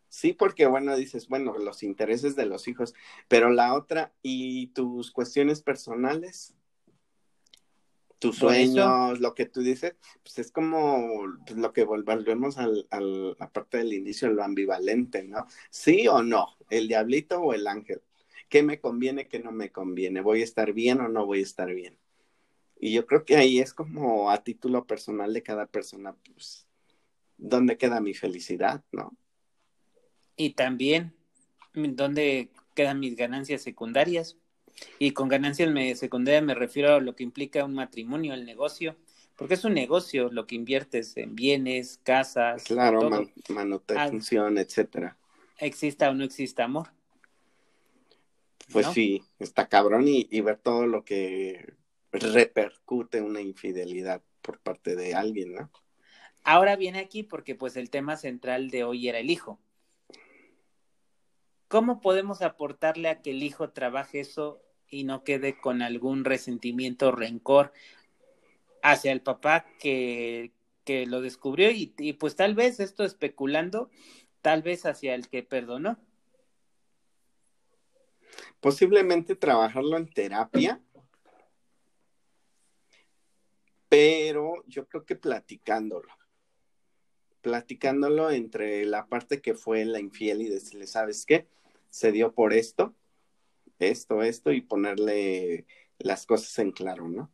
Sí, 0.09 0.35
porque 0.35 0.67
bueno, 0.67 0.95
dices, 0.97 1.29
bueno, 1.29 1.57
los 1.57 1.83
intereses 1.83 2.37
de 2.37 2.45
los 2.45 2.69
hijos, 2.69 2.95
pero 3.29 3.51
la 3.51 3.75
otra, 3.75 4.13
¿y 4.21 4.67
tus 4.69 5.11
cuestiones 5.11 5.63
personales? 5.63 6.55
Tus 8.19 8.37
sueños, 8.37 9.21
lo 9.21 9.35
que 9.35 9.47
tú 9.47 9.63
dices, 9.63 9.97
pues 10.23 10.39
es 10.39 10.53
como 10.53 11.25
pues, 11.47 11.59
lo 11.59 11.73
que 11.73 11.85
volvemos 11.85 12.59
al, 12.59 12.87
al, 12.91 13.37
a 13.41 13.51
parte 13.51 13.79
del 13.79 13.95
inicio, 13.95 14.31
lo 14.31 14.45
ambivalente, 14.45 15.25
¿no? 15.25 15.47
Sí 15.71 16.07
o 16.07 16.23
no, 16.23 16.57
el 16.69 16.89
diablito 16.89 17.41
o 17.41 17.55
el 17.55 17.67
ángel 17.67 18.03
qué 18.53 18.63
me 18.63 18.79
conviene, 18.79 19.29
qué 19.29 19.39
no 19.39 19.51
me 19.51 19.73
conviene, 19.73 20.21
voy 20.21 20.43
a 20.43 20.45
estar 20.45 20.75
bien 20.75 21.01
o 21.01 21.09
no 21.09 21.25
voy 21.25 21.39
a 21.39 21.43
estar 21.43 21.73
bien. 21.73 21.97
Y 22.79 22.93
yo 22.93 23.07
creo 23.07 23.25
que 23.25 23.37
ahí 23.37 23.61
es 23.61 23.73
como 23.73 24.31
a 24.31 24.45
título 24.45 24.87
personal 24.87 25.33
de 25.33 25.43
cada 25.43 25.65
persona, 25.65 26.15
pues, 26.27 26.67
¿dónde 27.39 27.79
queda 27.79 28.03
mi 28.03 28.13
felicidad, 28.13 28.85
no? 28.93 29.17
Y 30.37 30.51
también, 30.51 31.15
¿dónde 31.73 32.51
quedan 32.75 33.01
mis 33.01 33.17
ganancias 33.17 33.63
secundarias? 33.63 34.37
Y 34.99 35.13
con 35.13 35.29
ganancias 35.29 35.99
secundarias 35.99 36.45
me 36.45 36.55
refiero 36.55 36.97
a 36.97 37.01
lo 37.01 37.17
que 37.17 37.25
implica 37.25 37.65
un 37.65 37.73
matrimonio, 37.73 38.35
el 38.35 38.45
negocio, 38.45 38.97
porque 39.35 39.55
es 39.55 39.65
un 39.65 39.73
negocio 39.73 40.29
lo 40.31 40.47
que 40.47 40.57
inviertes 40.57 41.17
en 41.17 41.35
bienes, 41.35 42.01
casas. 42.03 42.65
Claro, 42.65 43.09
manutención, 43.49 44.59
etcétera. 44.59 45.17
Exista 45.57 46.11
o 46.11 46.15
no 46.15 46.25
exista 46.25 46.65
amor. 46.65 46.91
Pues 48.73 48.87
sí, 48.89 49.23
está 49.39 49.69
cabrón 49.69 50.05
y, 50.07 50.41
ver 50.41 50.59
todo 50.59 50.87
lo 50.87 51.05
que 51.05 51.75
repercute 52.11 53.21
una 53.21 53.41
infidelidad 53.41 54.23
por 54.41 54.61
parte 54.61 54.97
de 54.97 55.15
alguien, 55.15 55.55
¿no? 55.55 55.71
Ahora 56.45 56.77
viene 56.77 56.99
aquí 56.99 57.23
porque 57.23 57.55
pues 57.55 57.77
el 57.77 57.91
tema 57.91 58.17
central 58.17 58.71
de 58.71 58.85
hoy 58.85 59.09
era 59.09 59.19
el 59.19 59.31
hijo. 59.31 59.61
¿Cómo 61.69 62.01
podemos 62.01 62.43
aportarle 62.43 63.09
a 63.09 63.23
que 63.23 63.31
el 63.31 63.43
hijo 63.43 63.71
trabaje 63.71 64.21
eso 64.21 64.61
y 64.89 65.05
no 65.05 65.25
quede 65.25 65.59
con 65.61 65.81
algún 65.81 66.25
resentimiento 66.25 67.09
o 67.09 67.13
rencor 67.13 67.73
hacia 68.83 69.13
el 69.13 69.23
papá 69.23 69.65
que, 69.79 70.53
que 70.85 71.07
lo 71.07 71.21
descubrió 71.21 71.71
y, 71.71 71.95
y 71.99 72.15
pues 72.15 72.37
tal 72.37 72.55
vez 72.55 72.81
esto 72.81 73.05
especulando, 73.05 73.89
tal 74.43 74.63
vez 74.63 74.85
hacia 74.85 75.15
el 75.15 75.29
que 75.29 75.43
perdonó? 75.43 75.99
Posiblemente 78.61 79.35
trabajarlo 79.35 79.97
en 79.97 80.09
terapia, 80.09 80.81
pero 83.89 84.65
yo 84.67 84.87
creo 84.87 85.05
que 85.05 85.17
platicándolo. 85.17 86.09
Platicándolo 87.41 88.31
entre 88.31 88.85
la 88.85 89.07
parte 89.07 89.43
que 89.43 89.55
fue 89.55 89.85
la 89.85 89.99
infiel 89.99 90.43
y 90.43 90.49
decirle, 90.49 90.87
¿sabes 90.87 91.27
qué? 91.27 91.49
Se 91.91 92.13
dio 92.13 92.33
por 92.33 92.53
esto, 92.53 92.95
esto, 93.79 94.23
esto, 94.23 94.53
y 94.53 94.61
ponerle 94.61 95.67
las 95.99 96.25
cosas 96.25 96.57
en 96.61 96.71
claro, 96.71 97.09
¿no? 97.09 97.33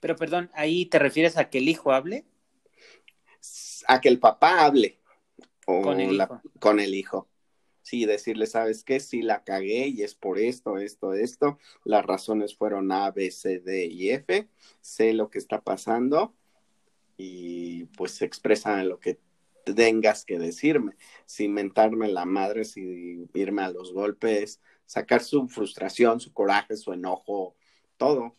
Pero 0.00 0.16
perdón, 0.16 0.50
¿ahí 0.54 0.86
te 0.86 0.98
refieres 0.98 1.36
a 1.36 1.50
que 1.50 1.58
el 1.58 1.68
hijo 1.68 1.92
hable? 1.92 2.26
A 3.86 4.00
que 4.00 4.08
el 4.08 4.20
papá 4.20 4.66
hable. 4.66 5.00
con 5.64 5.98
el 6.00 6.12
hijo. 6.12 6.40
con 6.60 6.78
el 6.78 6.94
hijo 6.94 7.28
sí, 7.88 8.04
decirle, 8.04 8.46
¿sabes 8.46 8.84
qué? 8.84 9.00
Sí 9.00 9.22
la 9.22 9.44
cagué 9.44 9.88
y 9.88 10.02
es 10.02 10.14
por 10.14 10.38
esto, 10.38 10.76
esto, 10.78 11.14
esto. 11.14 11.58
Las 11.84 12.04
razones 12.04 12.54
fueron 12.54 12.92
A, 12.92 13.10
B, 13.10 13.30
C, 13.30 13.60
D 13.60 13.86
y 13.86 14.10
F. 14.10 14.48
Sé 14.80 15.14
lo 15.14 15.30
que 15.30 15.38
está 15.38 15.62
pasando 15.62 16.34
y 17.16 17.86
pues 17.96 18.20
expresa 18.22 18.82
lo 18.84 19.00
que 19.00 19.18
tengas 19.64 20.24
que 20.24 20.38
decirme, 20.38 20.96
sin 21.26 21.52
mentarme 21.52 22.08
la 22.08 22.24
madre, 22.24 22.64
sin 22.64 23.28
irme 23.34 23.62
a 23.62 23.70
los 23.70 23.92
golpes, 23.92 24.60
sacar 24.86 25.22
su 25.22 25.48
frustración, 25.48 26.20
su 26.20 26.32
coraje, 26.32 26.76
su 26.76 26.92
enojo, 26.92 27.56
todo. 27.96 28.36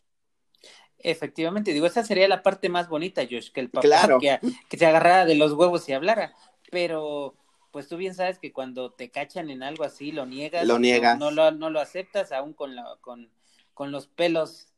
Efectivamente, 0.98 1.74
digo, 1.74 1.86
esa 1.86 2.04
sería 2.04 2.28
la 2.28 2.44
parte 2.44 2.70
más 2.70 2.90
bonita, 2.90 3.22
Josh, 3.30 3.52
que 3.52 3.62
el 3.62 3.70
papá 3.70 4.20
que, 4.20 4.40
que 4.70 4.78
se 4.78 4.86
agarrara 4.86 5.26
de 5.26 5.36
los 5.36 5.54
huevos 5.54 5.88
y 5.88 5.94
hablara, 5.94 6.34
pero 6.72 7.36
pues 7.72 7.88
tú 7.88 7.98
bien 7.98 8.16
sabes 8.16 8.40
que 8.40 8.52
cuando 8.52 8.92
te 8.92 9.10
cachan 9.10 9.50
en 9.50 9.64
algo 9.64 9.84
así, 9.84 10.12
lo 10.12 10.26
niegas. 10.26 10.66
Lo 10.68 10.80
niegas. 10.80 11.20
No, 11.20 11.32
lo, 11.32 11.52
no 11.52 11.70
lo 11.70 11.80
aceptas, 11.80 12.32
aún 12.32 12.54
con, 12.54 12.76
la, 12.76 12.98
con, 13.02 13.30
con 13.74 13.92
los 13.92 14.08
pelos 14.08 14.74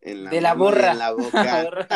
de 0.00 0.40
la 0.40 0.54
borra. 0.54 0.92
En 0.92 0.98
la 0.98 1.12
boca. 1.12 1.88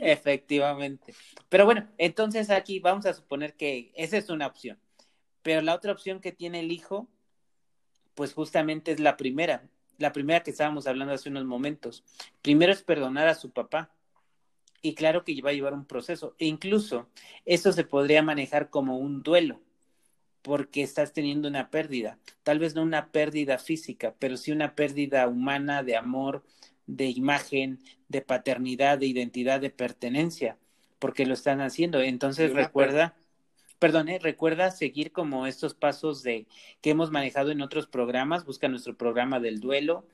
Efectivamente. 0.00 1.14
Pero 1.48 1.64
bueno, 1.64 1.88
entonces 1.98 2.50
aquí 2.50 2.80
vamos 2.80 3.06
a 3.06 3.14
suponer 3.14 3.54
que 3.54 3.92
esa 3.96 4.16
es 4.16 4.28
una 4.30 4.46
opción. 4.46 4.78
Pero 5.42 5.62
la 5.62 5.74
otra 5.74 5.92
opción 5.92 6.20
que 6.20 6.32
tiene 6.32 6.60
el 6.60 6.72
hijo, 6.72 7.08
pues 8.14 8.34
justamente 8.34 8.92
es 8.92 9.00
la 9.00 9.16
primera. 9.16 9.68
La 9.98 10.12
primera 10.12 10.42
que 10.42 10.50
estábamos 10.50 10.86
hablando 10.86 11.14
hace 11.14 11.28
unos 11.28 11.44
momentos. 11.44 12.04
Primero 12.42 12.72
es 12.72 12.82
perdonar 12.82 13.28
a 13.28 13.34
su 13.34 13.50
papá 13.50 13.95
y 14.86 14.94
claro 14.94 15.24
que 15.24 15.40
va 15.42 15.50
a 15.50 15.52
llevar 15.52 15.74
un 15.74 15.84
proceso. 15.84 16.36
E 16.38 16.46
incluso 16.46 17.08
eso 17.44 17.72
se 17.72 17.82
podría 17.82 18.22
manejar 18.22 18.70
como 18.70 18.98
un 18.98 19.24
duelo, 19.24 19.60
porque 20.42 20.82
estás 20.82 21.12
teniendo 21.12 21.48
una 21.48 21.70
pérdida. 21.70 22.20
Tal 22.44 22.60
vez 22.60 22.76
no 22.76 22.82
una 22.82 23.10
pérdida 23.10 23.58
física, 23.58 24.14
pero 24.20 24.36
sí 24.36 24.52
una 24.52 24.76
pérdida 24.76 25.26
humana 25.26 25.82
de 25.82 25.96
amor, 25.96 26.44
de 26.86 27.06
imagen, 27.06 27.80
de 28.06 28.20
paternidad, 28.20 28.98
de 28.98 29.06
identidad, 29.06 29.60
de 29.60 29.70
pertenencia, 29.70 30.56
porque 31.00 31.26
lo 31.26 31.34
están 31.34 31.60
haciendo. 31.60 32.00
Entonces 32.00 32.52
recuerda, 32.52 33.16
perdón, 33.80 34.08
¿eh? 34.08 34.20
recuerda 34.20 34.70
seguir 34.70 35.10
como 35.10 35.48
estos 35.48 35.74
pasos 35.74 36.22
de 36.22 36.46
que 36.80 36.90
hemos 36.90 37.10
manejado 37.10 37.50
en 37.50 37.60
otros 37.60 37.88
programas, 37.88 38.44
busca 38.44 38.68
nuestro 38.68 38.96
programa 38.96 39.40
del 39.40 39.58
duelo, 39.58 40.06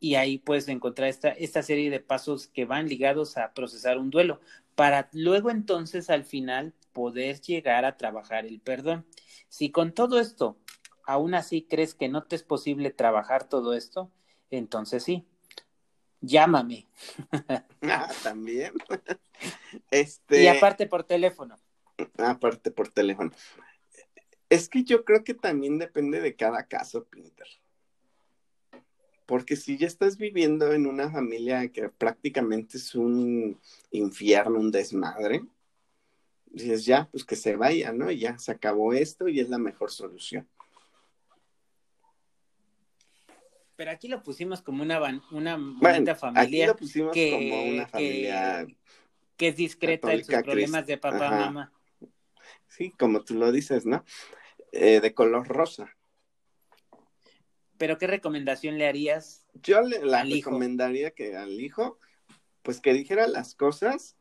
y 0.00 0.14
ahí 0.14 0.38
puedes 0.38 0.66
encontrar 0.68 1.08
esta, 1.08 1.28
esta 1.28 1.62
serie 1.62 1.90
de 1.90 2.00
pasos 2.00 2.48
que 2.48 2.64
van 2.64 2.88
ligados 2.88 3.36
a 3.36 3.52
procesar 3.52 3.98
un 3.98 4.10
duelo, 4.10 4.40
para 4.74 5.10
luego 5.12 5.50
entonces 5.50 6.08
al 6.08 6.24
final 6.24 6.74
poder 6.92 7.40
llegar 7.42 7.84
a 7.84 7.98
trabajar 7.98 8.46
el 8.46 8.60
perdón. 8.60 9.06
Si 9.48 9.70
con 9.70 9.92
todo 9.92 10.18
esto 10.18 10.58
aún 11.04 11.34
así 11.34 11.62
crees 11.62 11.94
que 11.94 12.08
no 12.08 12.24
te 12.24 12.36
es 12.36 12.42
posible 12.42 12.90
trabajar 12.90 13.48
todo 13.48 13.74
esto, 13.74 14.10
entonces 14.50 15.04
sí, 15.04 15.26
llámame. 16.20 16.88
Ah, 17.82 18.10
también. 18.22 18.74
Este... 19.90 20.42
Y 20.42 20.46
aparte 20.48 20.86
por 20.86 21.04
teléfono. 21.04 21.58
Aparte 22.18 22.70
por 22.70 22.88
teléfono. 22.88 23.30
Es 24.50 24.68
que 24.68 24.84
yo 24.84 25.04
creo 25.04 25.24
que 25.24 25.32
también 25.32 25.78
depende 25.78 26.20
de 26.20 26.36
cada 26.36 26.66
caso, 26.66 27.04
Pinter. 27.04 27.46
Porque 29.30 29.54
si 29.54 29.78
ya 29.78 29.86
estás 29.86 30.16
viviendo 30.16 30.72
en 30.72 30.88
una 30.88 31.08
familia 31.08 31.68
que 31.68 31.88
prácticamente 31.88 32.78
es 32.78 32.96
un 32.96 33.60
infierno, 33.92 34.58
un 34.58 34.72
desmadre, 34.72 35.44
dices 36.46 36.84
ya, 36.84 37.08
pues 37.12 37.24
que 37.24 37.36
se 37.36 37.54
vaya, 37.54 37.92
¿no? 37.92 38.10
Y 38.10 38.18
ya 38.18 38.36
se 38.40 38.50
acabó 38.50 38.92
esto 38.92 39.28
y 39.28 39.38
es 39.38 39.48
la 39.48 39.58
mejor 39.58 39.92
solución. 39.92 40.48
Pero 43.76 43.92
aquí 43.92 44.08
lo 44.08 44.20
pusimos 44.20 44.62
como 44.62 44.82
una, 44.82 44.98
una 45.30 45.56
bonita 45.56 46.16
familia. 46.16 46.42
Aquí 46.42 46.66
lo 46.66 46.76
pusimos 46.76 47.16
como 47.16 47.62
una 47.66 47.86
familia 47.86 48.66
que 49.36 49.46
es 49.46 49.56
discreta 49.56 50.12
en 50.12 50.24
sus 50.24 50.34
problemas 50.42 50.88
de 50.88 50.98
papá, 50.98 51.30
mamá. 51.30 51.72
Sí, 52.66 52.90
como 52.98 53.22
tú 53.22 53.34
lo 53.34 53.52
dices, 53.52 53.86
¿no? 53.86 54.04
Eh, 54.72 54.98
de 55.00 55.14
color 55.14 55.46
rosa. 55.46 55.96
Pero 57.80 57.96
¿qué 57.96 58.06
recomendación 58.06 58.76
le 58.76 58.86
harías? 58.86 59.46
Yo 59.62 59.80
le 59.80 60.04
la 60.04 60.22
recomendaría 60.22 61.12
que 61.12 61.34
al 61.34 61.58
hijo, 61.58 61.98
pues 62.62 62.78
que 62.78 62.92
dijera 62.92 63.26
las 63.26 63.54
cosas 63.54 64.16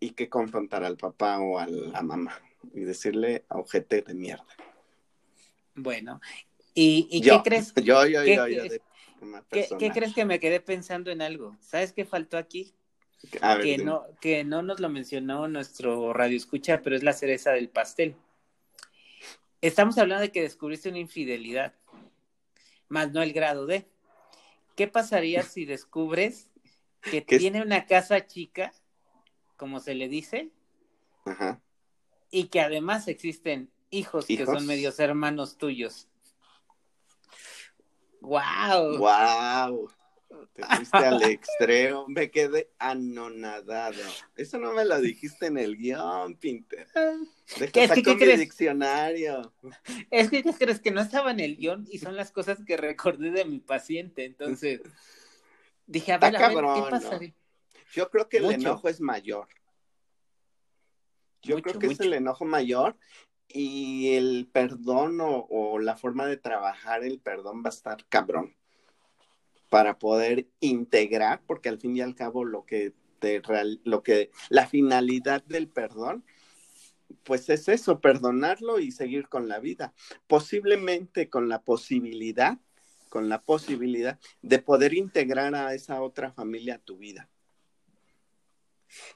y 0.00 0.12
que 0.12 0.30
confrontara 0.30 0.86
al 0.86 0.96
papá 0.96 1.38
o 1.40 1.58
a 1.58 1.66
la 1.66 2.00
mamá 2.00 2.40
y 2.72 2.80
decirle 2.80 3.44
a 3.50 3.58
ojete 3.58 4.00
de 4.00 4.14
mierda. 4.14 4.46
Bueno, 5.74 6.22
¿y, 6.72 7.20
qué 7.20 7.38
crees? 7.44 7.74
Yo, 7.74 8.06
yo, 8.06 8.24
yo, 8.24 8.46
¿Qué, 9.50 9.90
crees 9.92 10.14
que 10.14 10.24
me 10.24 10.40
quedé 10.40 10.60
pensando 10.60 11.10
en 11.10 11.20
algo? 11.20 11.54
¿Sabes 11.60 11.92
qué 11.92 12.06
faltó 12.06 12.38
aquí? 12.38 12.72
que, 13.60 13.76
no, 13.76 14.06
que 14.22 14.42
no 14.42 14.62
nos 14.62 14.80
lo 14.80 14.88
mencionó 14.88 15.48
nuestro 15.48 16.14
radio 16.14 16.38
escucha, 16.38 16.80
pero 16.82 16.96
es 16.96 17.02
la 17.02 17.12
cereza 17.12 17.52
del 17.52 17.68
pastel. 17.68 18.16
Estamos 19.60 19.98
hablando 19.98 20.22
de 20.22 20.32
que 20.32 20.40
descubriste 20.40 20.88
una 20.88 20.98
infidelidad, 20.98 21.74
más 22.92 23.10
no 23.10 23.22
el 23.22 23.32
grado 23.32 23.66
de. 23.66 23.88
¿Qué 24.76 24.86
pasaría 24.86 25.42
si 25.42 25.64
descubres 25.64 26.50
que 27.00 27.22
tiene 27.22 27.62
una 27.62 27.86
casa 27.86 28.26
chica, 28.26 28.72
como 29.56 29.80
se 29.80 29.94
le 29.94 30.08
dice, 30.08 30.50
y 32.30 32.48
que 32.48 32.60
además 32.60 33.08
existen 33.08 33.72
hijos, 33.90 34.28
hijos, 34.30 34.46
que 34.46 34.52
son 34.52 34.66
medios 34.66 35.00
hermanos 35.00 35.56
tuyos? 35.56 36.08
¡Wow! 38.20 38.98
¡Wow! 38.98 39.90
Te 40.54 40.64
fuiste 40.64 40.98
al 40.98 41.22
extremo, 41.22 42.06
me 42.08 42.30
quedé 42.30 42.70
anonadado. 42.78 44.02
Eso 44.36 44.58
no 44.58 44.72
me 44.72 44.84
lo 44.84 45.00
dijiste 45.00 45.46
en 45.46 45.58
el 45.58 45.76
guion, 45.76 46.36
Pinter. 46.36 46.86
¿Qué, 47.72 47.84
es 47.84 47.92
que, 47.92 48.02
crees? 48.02 48.40
diccionario. 48.40 49.54
Es 50.10 50.30
que 50.30 50.42
¿qué 50.42 50.52
crees 50.52 50.80
que 50.80 50.90
no 50.90 51.00
estaba 51.00 51.30
en 51.30 51.40
el 51.40 51.56
guion 51.56 51.86
y 51.90 51.98
son 51.98 52.16
las 52.16 52.32
cosas 52.32 52.58
que 52.64 52.76
recordé 52.76 53.30
de 53.30 53.44
mi 53.44 53.60
paciente, 53.60 54.24
entonces 54.24 54.80
dije, 55.86 56.12
a 56.12 56.18
ver, 56.18 56.36
a 56.36 56.48
ver 56.48 56.64
¿qué 56.74 56.90
pasaría? 56.90 57.34
Yo 57.92 58.10
creo 58.10 58.28
que 58.28 58.38
el 58.38 58.50
enojo 58.50 58.88
es 58.88 59.00
mayor. 59.00 59.48
Yo 61.42 61.60
creo 61.60 61.78
que 61.78 61.86
es 61.88 62.00
el 62.00 62.12
enojo 62.12 62.44
mayor 62.44 62.96
y 63.48 64.14
el 64.14 64.48
perdón 64.52 65.18
o 65.20 65.78
la 65.78 65.96
forma 65.96 66.26
de 66.26 66.36
trabajar 66.36 67.04
el 67.04 67.20
perdón 67.20 67.62
va 67.64 67.68
a 67.68 67.74
estar 67.74 68.06
cabrón 68.08 68.54
para 69.72 69.98
poder 69.98 70.48
integrar, 70.60 71.40
porque 71.46 71.70
al 71.70 71.78
fin 71.78 71.96
y 71.96 72.02
al 72.02 72.14
cabo 72.14 72.44
lo 72.44 72.66
que 72.66 72.92
te 73.20 73.40
lo 73.84 74.02
que 74.02 74.30
la 74.50 74.66
finalidad 74.66 75.42
del 75.44 75.66
perdón 75.66 76.26
pues 77.22 77.48
es 77.48 77.68
eso, 77.68 77.98
perdonarlo 77.98 78.80
y 78.80 78.92
seguir 78.92 79.30
con 79.30 79.48
la 79.48 79.60
vida. 79.60 79.94
Posiblemente 80.26 81.30
con 81.30 81.48
la 81.48 81.62
posibilidad, 81.62 82.58
con 83.08 83.30
la 83.30 83.40
posibilidad 83.40 84.18
de 84.42 84.58
poder 84.58 84.92
integrar 84.92 85.54
a 85.54 85.72
esa 85.72 86.02
otra 86.02 86.32
familia 86.32 86.74
a 86.74 86.78
tu 86.78 86.98
vida. 86.98 87.30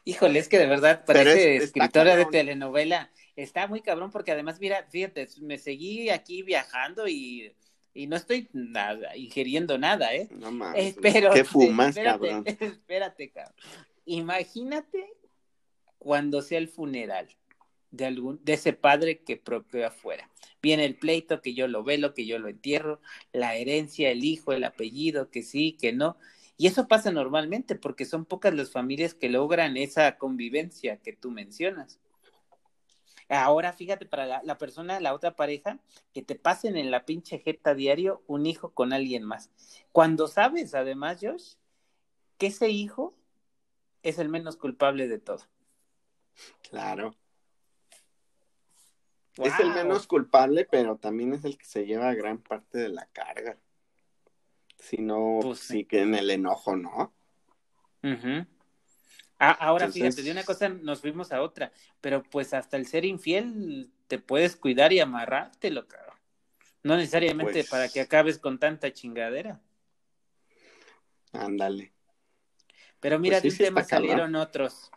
Híjole, 0.04 0.38
es 0.38 0.48
que 0.48 0.58
de 0.58 0.68
verdad 0.68 1.04
parece 1.04 1.56
escritora 1.56 2.16
de 2.16 2.24
telenovela. 2.24 3.10
Está 3.34 3.66
muy 3.66 3.82
cabrón 3.82 4.10
porque 4.10 4.32
además, 4.32 4.58
mira, 4.58 4.86
fíjate, 4.88 5.28
me 5.42 5.58
seguí 5.58 6.08
aquí 6.08 6.40
viajando 6.40 7.06
y 7.08 7.54
y 7.96 8.06
no 8.06 8.16
estoy 8.16 8.48
nada, 8.52 9.16
ingiriendo 9.16 9.78
nada, 9.78 10.14
¿eh? 10.14 10.28
No 10.30 10.52
mames. 10.52 10.96
¿Qué 10.98 11.44
fumas, 11.44 11.96
espérate, 11.96 12.28
cabrón? 12.28 12.44
Espérate, 12.60 13.30
cabrón. 13.30 13.54
Imagínate 14.04 15.12
cuando 15.98 16.42
sea 16.42 16.58
el 16.58 16.68
funeral 16.68 17.28
de 17.90 18.04
algún, 18.04 18.38
de 18.44 18.52
ese 18.52 18.74
padre 18.74 19.22
que 19.22 19.36
propio 19.36 19.86
afuera. 19.86 20.30
Viene 20.62 20.84
el 20.84 20.96
pleito, 20.96 21.40
que 21.40 21.54
yo 21.54 21.68
lo 21.68 21.84
velo, 21.84 22.12
que 22.12 22.26
yo 22.26 22.38
lo 22.38 22.48
entierro, 22.48 23.00
la 23.32 23.56
herencia, 23.56 24.10
el 24.10 24.24
hijo, 24.24 24.52
el 24.52 24.64
apellido, 24.64 25.30
que 25.30 25.42
sí, 25.42 25.76
que 25.80 25.92
no. 25.92 26.18
Y 26.58 26.66
eso 26.66 26.88
pasa 26.88 27.10
normalmente 27.10 27.76
porque 27.76 28.04
son 28.04 28.26
pocas 28.26 28.54
las 28.54 28.70
familias 28.70 29.14
que 29.14 29.30
logran 29.30 29.76
esa 29.76 30.18
convivencia 30.18 30.98
que 30.98 31.12
tú 31.14 31.30
mencionas. 31.30 31.98
Ahora 33.28 33.72
fíjate 33.72 34.06
para 34.06 34.42
la, 34.42 34.58
persona, 34.58 35.00
la 35.00 35.12
otra 35.12 35.34
pareja, 35.34 35.78
que 36.12 36.22
te 36.22 36.36
pasen 36.36 36.76
en 36.76 36.90
la 36.90 37.04
pinche 37.04 37.38
jeta 37.38 37.74
diario 37.74 38.22
un 38.26 38.46
hijo 38.46 38.70
con 38.70 38.92
alguien 38.92 39.24
más. 39.24 39.50
Cuando 39.90 40.28
sabes, 40.28 40.74
además, 40.74 41.18
Josh, 41.20 41.54
que 42.38 42.48
ese 42.48 42.70
hijo 42.70 43.14
es 44.02 44.18
el 44.18 44.28
menos 44.28 44.56
culpable 44.56 45.08
de 45.08 45.18
todo. 45.18 45.42
Claro. 46.70 47.16
Es 49.36 49.58
el 49.60 49.74
menos 49.74 50.06
culpable, 50.06 50.66
pero 50.70 50.96
también 50.96 51.34
es 51.34 51.44
el 51.44 51.58
que 51.58 51.66
se 51.66 51.84
lleva 51.84 52.14
gran 52.14 52.38
parte 52.38 52.78
de 52.78 52.88
la 52.88 53.06
carga. 53.06 53.58
Si 54.78 54.98
no, 54.98 55.40
pues 55.42 55.58
sí 55.58 55.84
que 55.84 56.02
en 56.02 56.14
el 56.14 56.30
enojo, 56.30 56.76
¿no? 56.76 57.12
Ah, 59.38 59.50
ahora 59.50 59.90
fíjate, 59.90 60.22
de 60.22 60.30
una 60.30 60.44
cosa 60.44 60.68
nos 60.68 61.00
fuimos 61.00 61.30
a 61.30 61.42
otra, 61.42 61.70
pero 62.00 62.22
pues 62.22 62.54
hasta 62.54 62.76
el 62.76 62.86
ser 62.86 63.04
infiel 63.04 63.90
te 64.06 64.18
puedes 64.18 64.56
cuidar 64.56 64.92
y 64.92 65.00
amarrártelo, 65.00 65.86
cabrón. 65.86 66.16
No 66.82 66.96
necesariamente 66.96 67.64
para 67.64 67.88
que 67.88 68.00
pues 68.00 68.06
acabes 68.06 68.38
con 68.38 68.58
tanta 68.58 68.92
chingadera. 68.92 69.60
Ándale. 71.32 71.92
Pero 73.00 73.18
mira, 73.18 73.40
pues 73.40 73.58
tema 73.58 73.84
salieron 73.84 74.36
otros. 74.36 74.90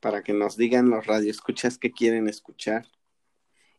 Para 0.00 0.22
que 0.22 0.32
nos 0.32 0.56
digan 0.56 0.90
los 0.90 1.06
radioescuchas 1.06 1.78
que 1.78 1.92
quieren 1.92 2.28
escuchar. 2.28 2.88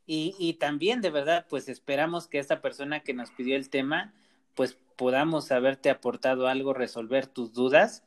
Y, 0.05 0.35
y 0.39 0.53
también, 0.53 1.01
de 1.01 1.09
verdad, 1.09 1.45
pues 1.49 1.67
esperamos 1.67 2.27
que 2.27 2.39
esta 2.39 2.61
persona 2.61 3.01
que 3.01 3.13
nos 3.13 3.31
pidió 3.31 3.55
el 3.55 3.69
tema, 3.69 4.13
pues 4.53 4.77
podamos 4.95 5.51
haberte 5.51 5.89
aportado 5.89 6.47
algo, 6.47 6.73
resolver 6.73 7.27
tus 7.27 7.53
dudas 7.53 8.03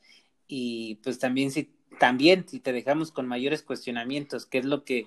y 0.48 0.96
pues 0.96 1.18
también 1.18 1.50
si 1.50 1.70
también 1.98 2.48
si 2.48 2.60
te 2.60 2.72
dejamos 2.72 3.12
con 3.12 3.26
mayores 3.26 3.62
cuestionamientos, 3.62 4.46
qué 4.46 4.58
es 4.58 4.64
lo 4.64 4.84
que 4.84 5.06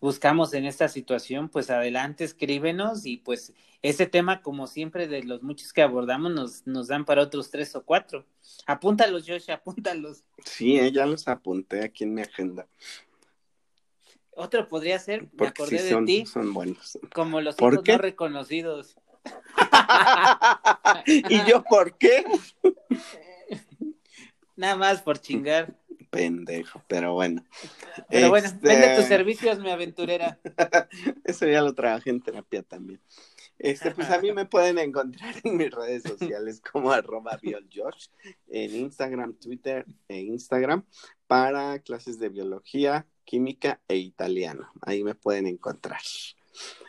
buscamos 0.00 0.52
en 0.54 0.66
esta 0.66 0.88
situación, 0.88 1.48
pues 1.48 1.70
adelante, 1.70 2.24
escríbenos 2.24 3.06
y 3.06 3.16
pues 3.16 3.54
ese 3.82 4.06
tema, 4.06 4.42
como 4.42 4.66
siempre, 4.66 5.06
de 5.06 5.22
los 5.22 5.42
muchos 5.42 5.72
que 5.72 5.82
abordamos, 5.82 6.32
nos, 6.32 6.66
nos 6.66 6.88
dan 6.88 7.04
para 7.04 7.22
otros 7.22 7.50
tres 7.50 7.74
o 7.76 7.84
cuatro. 7.84 8.26
Apúntalos, 8.66 9.24
Josh, 9.26 9.50
apúntalos. 9.50 10.24
Sí, 10.44 10.78
eh, 10.78 10.92
ya 10.92 11.06
los 11.06 11.28
apunté 11.28 11.84
aquí 11.84 12.04
en 12.04 12.14
mi 12.14 12.22
agenda. 12.22 12.66
Otro 14.32 14.68
podría 14.68 14.98
ser, 14.98 15.28
me 15.32 15.46
acordé 15.46 15.82
de 15.82 16.04
ti. 16.04 16.26
Son 16.26 16.52
buenos. 16.52 16.98
Como 17.14 17.40
los 17.40 17.56
hijos 17.58 17.82
no 17.86 17.98
reconocidos. 17.98 18.96
¿Y 21.06 21.44
yo 21.46 21.64
por 21.64 21.96
qué? 21.96 22.24
Nada 24.56 24.76
más 24.76 25.02
por 25.02 25.18
chingar. 25.18 25.74
Pendejo, 26.10 26.82
pero 26.88 27.14
bueno. 27.14 27.44
Pero 28.08 28.30
bueno, 28.30 28.46
este, 28.46 28.66
vende 28.66 28.96
tus 28.96 29.04
servicios, 29.06 29.58
mi 29.58 29.70
aventurera. 29.70 30.38
Eso 31.24 31.46
ya 31.46 31.62
lo 31.62 31.74
trabajé 31.74 32.10
en 32.10 32.22
terapia 32.22 32.62
también. 32.62 33.00
Este, 33.58 33.90
pues 33.90 34.10
a 34.10 34.18
mí 34.18 34.32
me 34.32 34.44
pueden 34.44 34.78
encontrar 34.78 35.34
en 35.42 35.56
mis 35.56 35.70
redes 35.70 36.02
sociales 36.02 36.60
como 36.72 36.92
arroba 36.92 37.38
bioljosh, 37.40 38.08
en 38.48 38.76
Instagram, 38.76 39.34
Twitter 39.34 39.86
e 40.08 40.20
Instagram 40.20 40.84
para 41.26 41.78
clases 41.80 42.18
de 42.18 42.28
biología, 42.28 43.06
química 43.24 43.80
e 43.88 43.96
italiano. 43.96 44.70
Ahí 44.82 45.02
me 45.02 45.14
pueden 45.14 45.46
encontrar. 45.46 46.00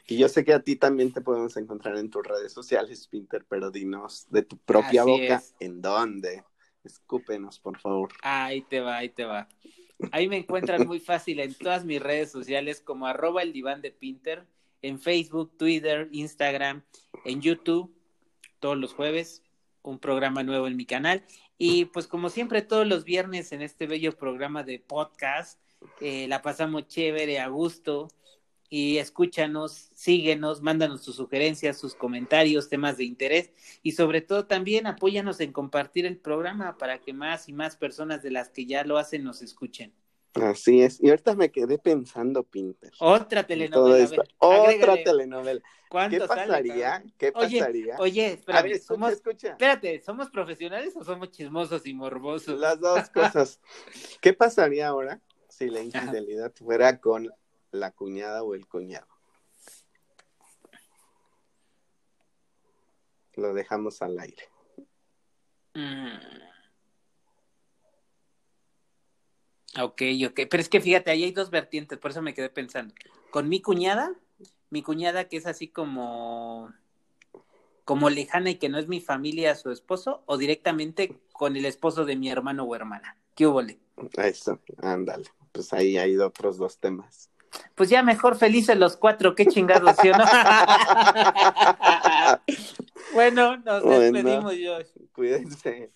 Y 0.08 0.18
yo 0.18 0.30
sé 0.30 0.46
que 0.46 0.54
a 0.54 0.62
ti 0.62 0.76
también 0.76 1.12
te 1.12 1.22
podemos 1.22 1.58
encontrar 1.58 1.98
en 1.98 2.10
tus 2.10 2.26
redes 2.26 2.54
sociales, 2.54 3.08
Pinter, 3.08 3.46
pero 3.48 3.72
dinos 3.72 4.28
de 4.30 4.44
tu 4.44 4.58
propia 4.58 5.04
boca, 5.04 5.42
¿en 5.60 5.82
dónde? 5.82 6.44
Escúpenos, 6.88 7.60
por 7.60 7.78
favor. 7.80 8.14
Ahí 8.22 8.62
te 8.62 8.80
va, 8.80 8.98
ahí 8.98 9.10
te 9.10 9.26
va. 9.26 9.50
Ahí 10.12 10.30
me 10.30 10.38
encuentran 10.38 10.88
muy 10.88 11.00
fácil 11.00 11.40
en 11.42 11.54
todas 11.54 11.84
mis 11.84 12.02
redes 12.02 12.32
sociales 12.32 12.80
como 12.80 13.08
arroba 13.08 13.42
el 13.42 13.52
diván 13.52 13.82
de 13.82 13.92
Pinter, 13.92 14.48
en 14.82 15.00
Facebook, 15.00 15.58
Twitter, 15.58 16.08
Instagram, 16.14 16.84
en 17.26 17.42
YouTube, 17.42 17.94
todos 18.60 18.78
los 18.78 18.94
jueves, 18.94 19.44
un 19.82 20.00
programa 20.00 20.44
nuevo 20.44 20.68
en 20.68 20.78
mi 20.78 20.86
canal. 20.86 21.26
Y 21.58 21.86
pues 21.86 22.08
como 22.08 22.30
siempre, 22.30 22.62
todos 22.62 22.88
los 22.88 23.04
viernes 23.04 23.52
en 23.52 23.62
este 23.62 23.86
bello 23.86 24.16
programa 24.16 24.64
de 24.64 24.80
podcast, 24.80 25.60
eh, 26.00 26.28
la 26.30 26.42
pasamos 26.42 26.88
chévere, 26.88 27.40
a 27.40 27.48
gusto 27.50 28.08
y 28.70 28.98
escúchanos, 28.98 29.90
síguenos, 29.94 30.62
mándanos 30.62 31.04
sus 31.04 31.16
sugerencias, 31.16 31.78
sus 31.78 31.96
comentarios, 31.96 32.70
temas 32.70 32.98
de 32.98 33.06
interés 33.06 33.52
y 33.84 33.94
sobre 33.94 34.22
todo 34.22 34.46
también 34.46 34.88
apóyanos 34.88 35.40
en 35.40 35.52
compartir 35.54 36.06
el 36.06 36.18
programa 36.18 36.78
para 36.78 37.00
que 37.00 37.14
más 37.14 37.48
y 37.50 37.54
más 37.54 37.78
personas 37.78 38.22
de 38.24 38.32
las 38.32 38.50
que 38.50 38.66
ya 38.66 38.84
lo 38.84 38.98
hacen 38.98 39.24
nos 39.24 39.42
escuchen. 39.42 39.94
Así 40.34 40.82
es. 40.82 41.02
Y 41.02 41.10
ahorita 41.10 41.36
me 41.36 41.52
quedé 41.52 41.78
pensando, 41.78 42.44
Pinter. 42.44 42.92
Otra 43.00 43.46
telenovela. 43.46 44.24
Otra 44.38 45.04
telenovela. 45.04 45.62
¿Qué 46.10 46.20
pasaría? 46.20 47.04
¿Qué 47.18 47.32
pasaría? 47.32 47.96
Oye, 47.98 48.34
espérate, 48.34 48.80
somos, 48.80 49.14
espérate, 49.14 50.02
¿somos 50.02 50.30
profesionales 50.30 50.96
o 50.96 51.04
somos 51.04 51.32
chismosos 51.32 51.86
y 51.86 51.94
morbosos? 51.94 52.60
Las 52.60 52.80
dos 52.80 53.10
cosas. 53.10 53.62
¿Qué 54.22 54.34
pasaría 54.34 54.90
ahora 54.90 55.22
si 55.48 55.70
la 55.70 55.82
infidelidad 55.82 56.54
fuera 56.54 57.00
con 57.00 57.32
la 57.72 57.92
cuñada 57.92 58.44
o 58.44 58.56
el 58.56 58.68
cuñado? 58.68 59.08
Lo 63.36 63.54
dejamos 63.54 64.02
al 64.02 64.20
aire. 64.20 64.44
Mm. 65.74 66.18
Ok, 69.80 70.02
ok. 70.28 70.40
Pero 70.50 70.62
es 70.62 70.70
que 70.70 70.82
fíjate, 70.82 71.12
ahí 71.12 71.24
hay 71.24 71.32
dos 71.32 71.52
vertientes, 71.52 72.00
por 72.00 72.12
eso 72.12 72.22
me 72.22 72.34
quedé 72.34 72.50
pensando. 72.50 72.96
Con 73.30 73.48
mi 73.48 73.62
cuñada, 73.62 74.16
mi 74.70 74.82
cuñada 74.82 75.28
que 75.28 75.38
es 75.38 75.46
así 75.46 75.68
como 75.68 76.74
como 77.88 78.10
lejana 78.10 78.50
y 78.50 78.56
que 78.56 78.68
no 78.68 78.80
es 78.80 78.90
mi 78.90 79.00
familia, 79.00 79.56
su 79.56 79.72
esposo, 79.72 80.22
o 80.26 80.38
directamente 80.38 81.22
con 81.32 81.56
el 81.56 81.66
esposo 81.66 82.04
de 82.04 82.18
mi 82.18 82.30
hermano 82.30 82.66
o 82.66 82.76
hermana. 82.76 83.18
¿Qué 83.34 83.48
hubo? 83.48 83.62
Eso, 84.18 84.60
ándale. 84.80 85.24
Pues 85.54 85.72
ahí 85.72 85.98
hay 85.98 86.18
otros 86.18 86.58
dos 86.58 86.80
temas. 86.80 87.32
Pues 87.76 87.90
ya 87.90 88.04
mejor 88.04 88.38
felices 88.38 88.78
los 88.78 88.98
cuatro, 88.98 89.36
qué 89.36 89.46
chingados, 89.46 89.96
¿sí 90.02 90.10
no? 90.10 90.18
bueno, 93.14 93.58
nos 93.58 93.84
despedimos, 93.84 94.54
Josh. 94.54 94.88
Cuídense. 95.14 95.92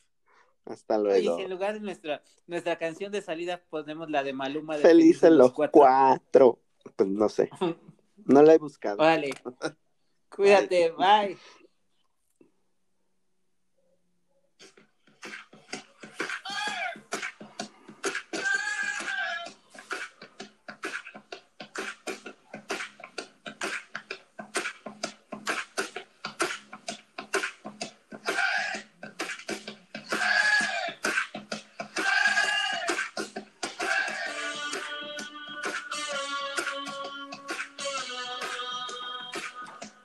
Hasta 0.65 0.97
luego. 0.97 1.17
Y 1.17 1.37
si 1.37 1.43
en 1.43 1.49
lugar 1.49 1.73
de 1.73 1.79
nuestra, 1.79 2.21
nuestra 2.47 2.77
canción 2.77 3.11
de 3.11 3.21
salida 3.21 3.61
ponemos 3.69 4.09
la 4.09 4.23
de 4.23 4.33
Maluma 4.33 4.77
de 4.77 4.83
Felices 4.83 5.31
los, 5.31 5.53
cuatro. 5.53 6.59
Pues 6.95 7.09
no 7.09 7.29
sé. 7.29 7.49
No 8.23 8.43
la 8.43 8.53
he 8.53 8.59
buscado. 8.59 8.97
Vale. 8.97 9.31
Cuídate, 10.29 10.91
bye. 10.91 11.35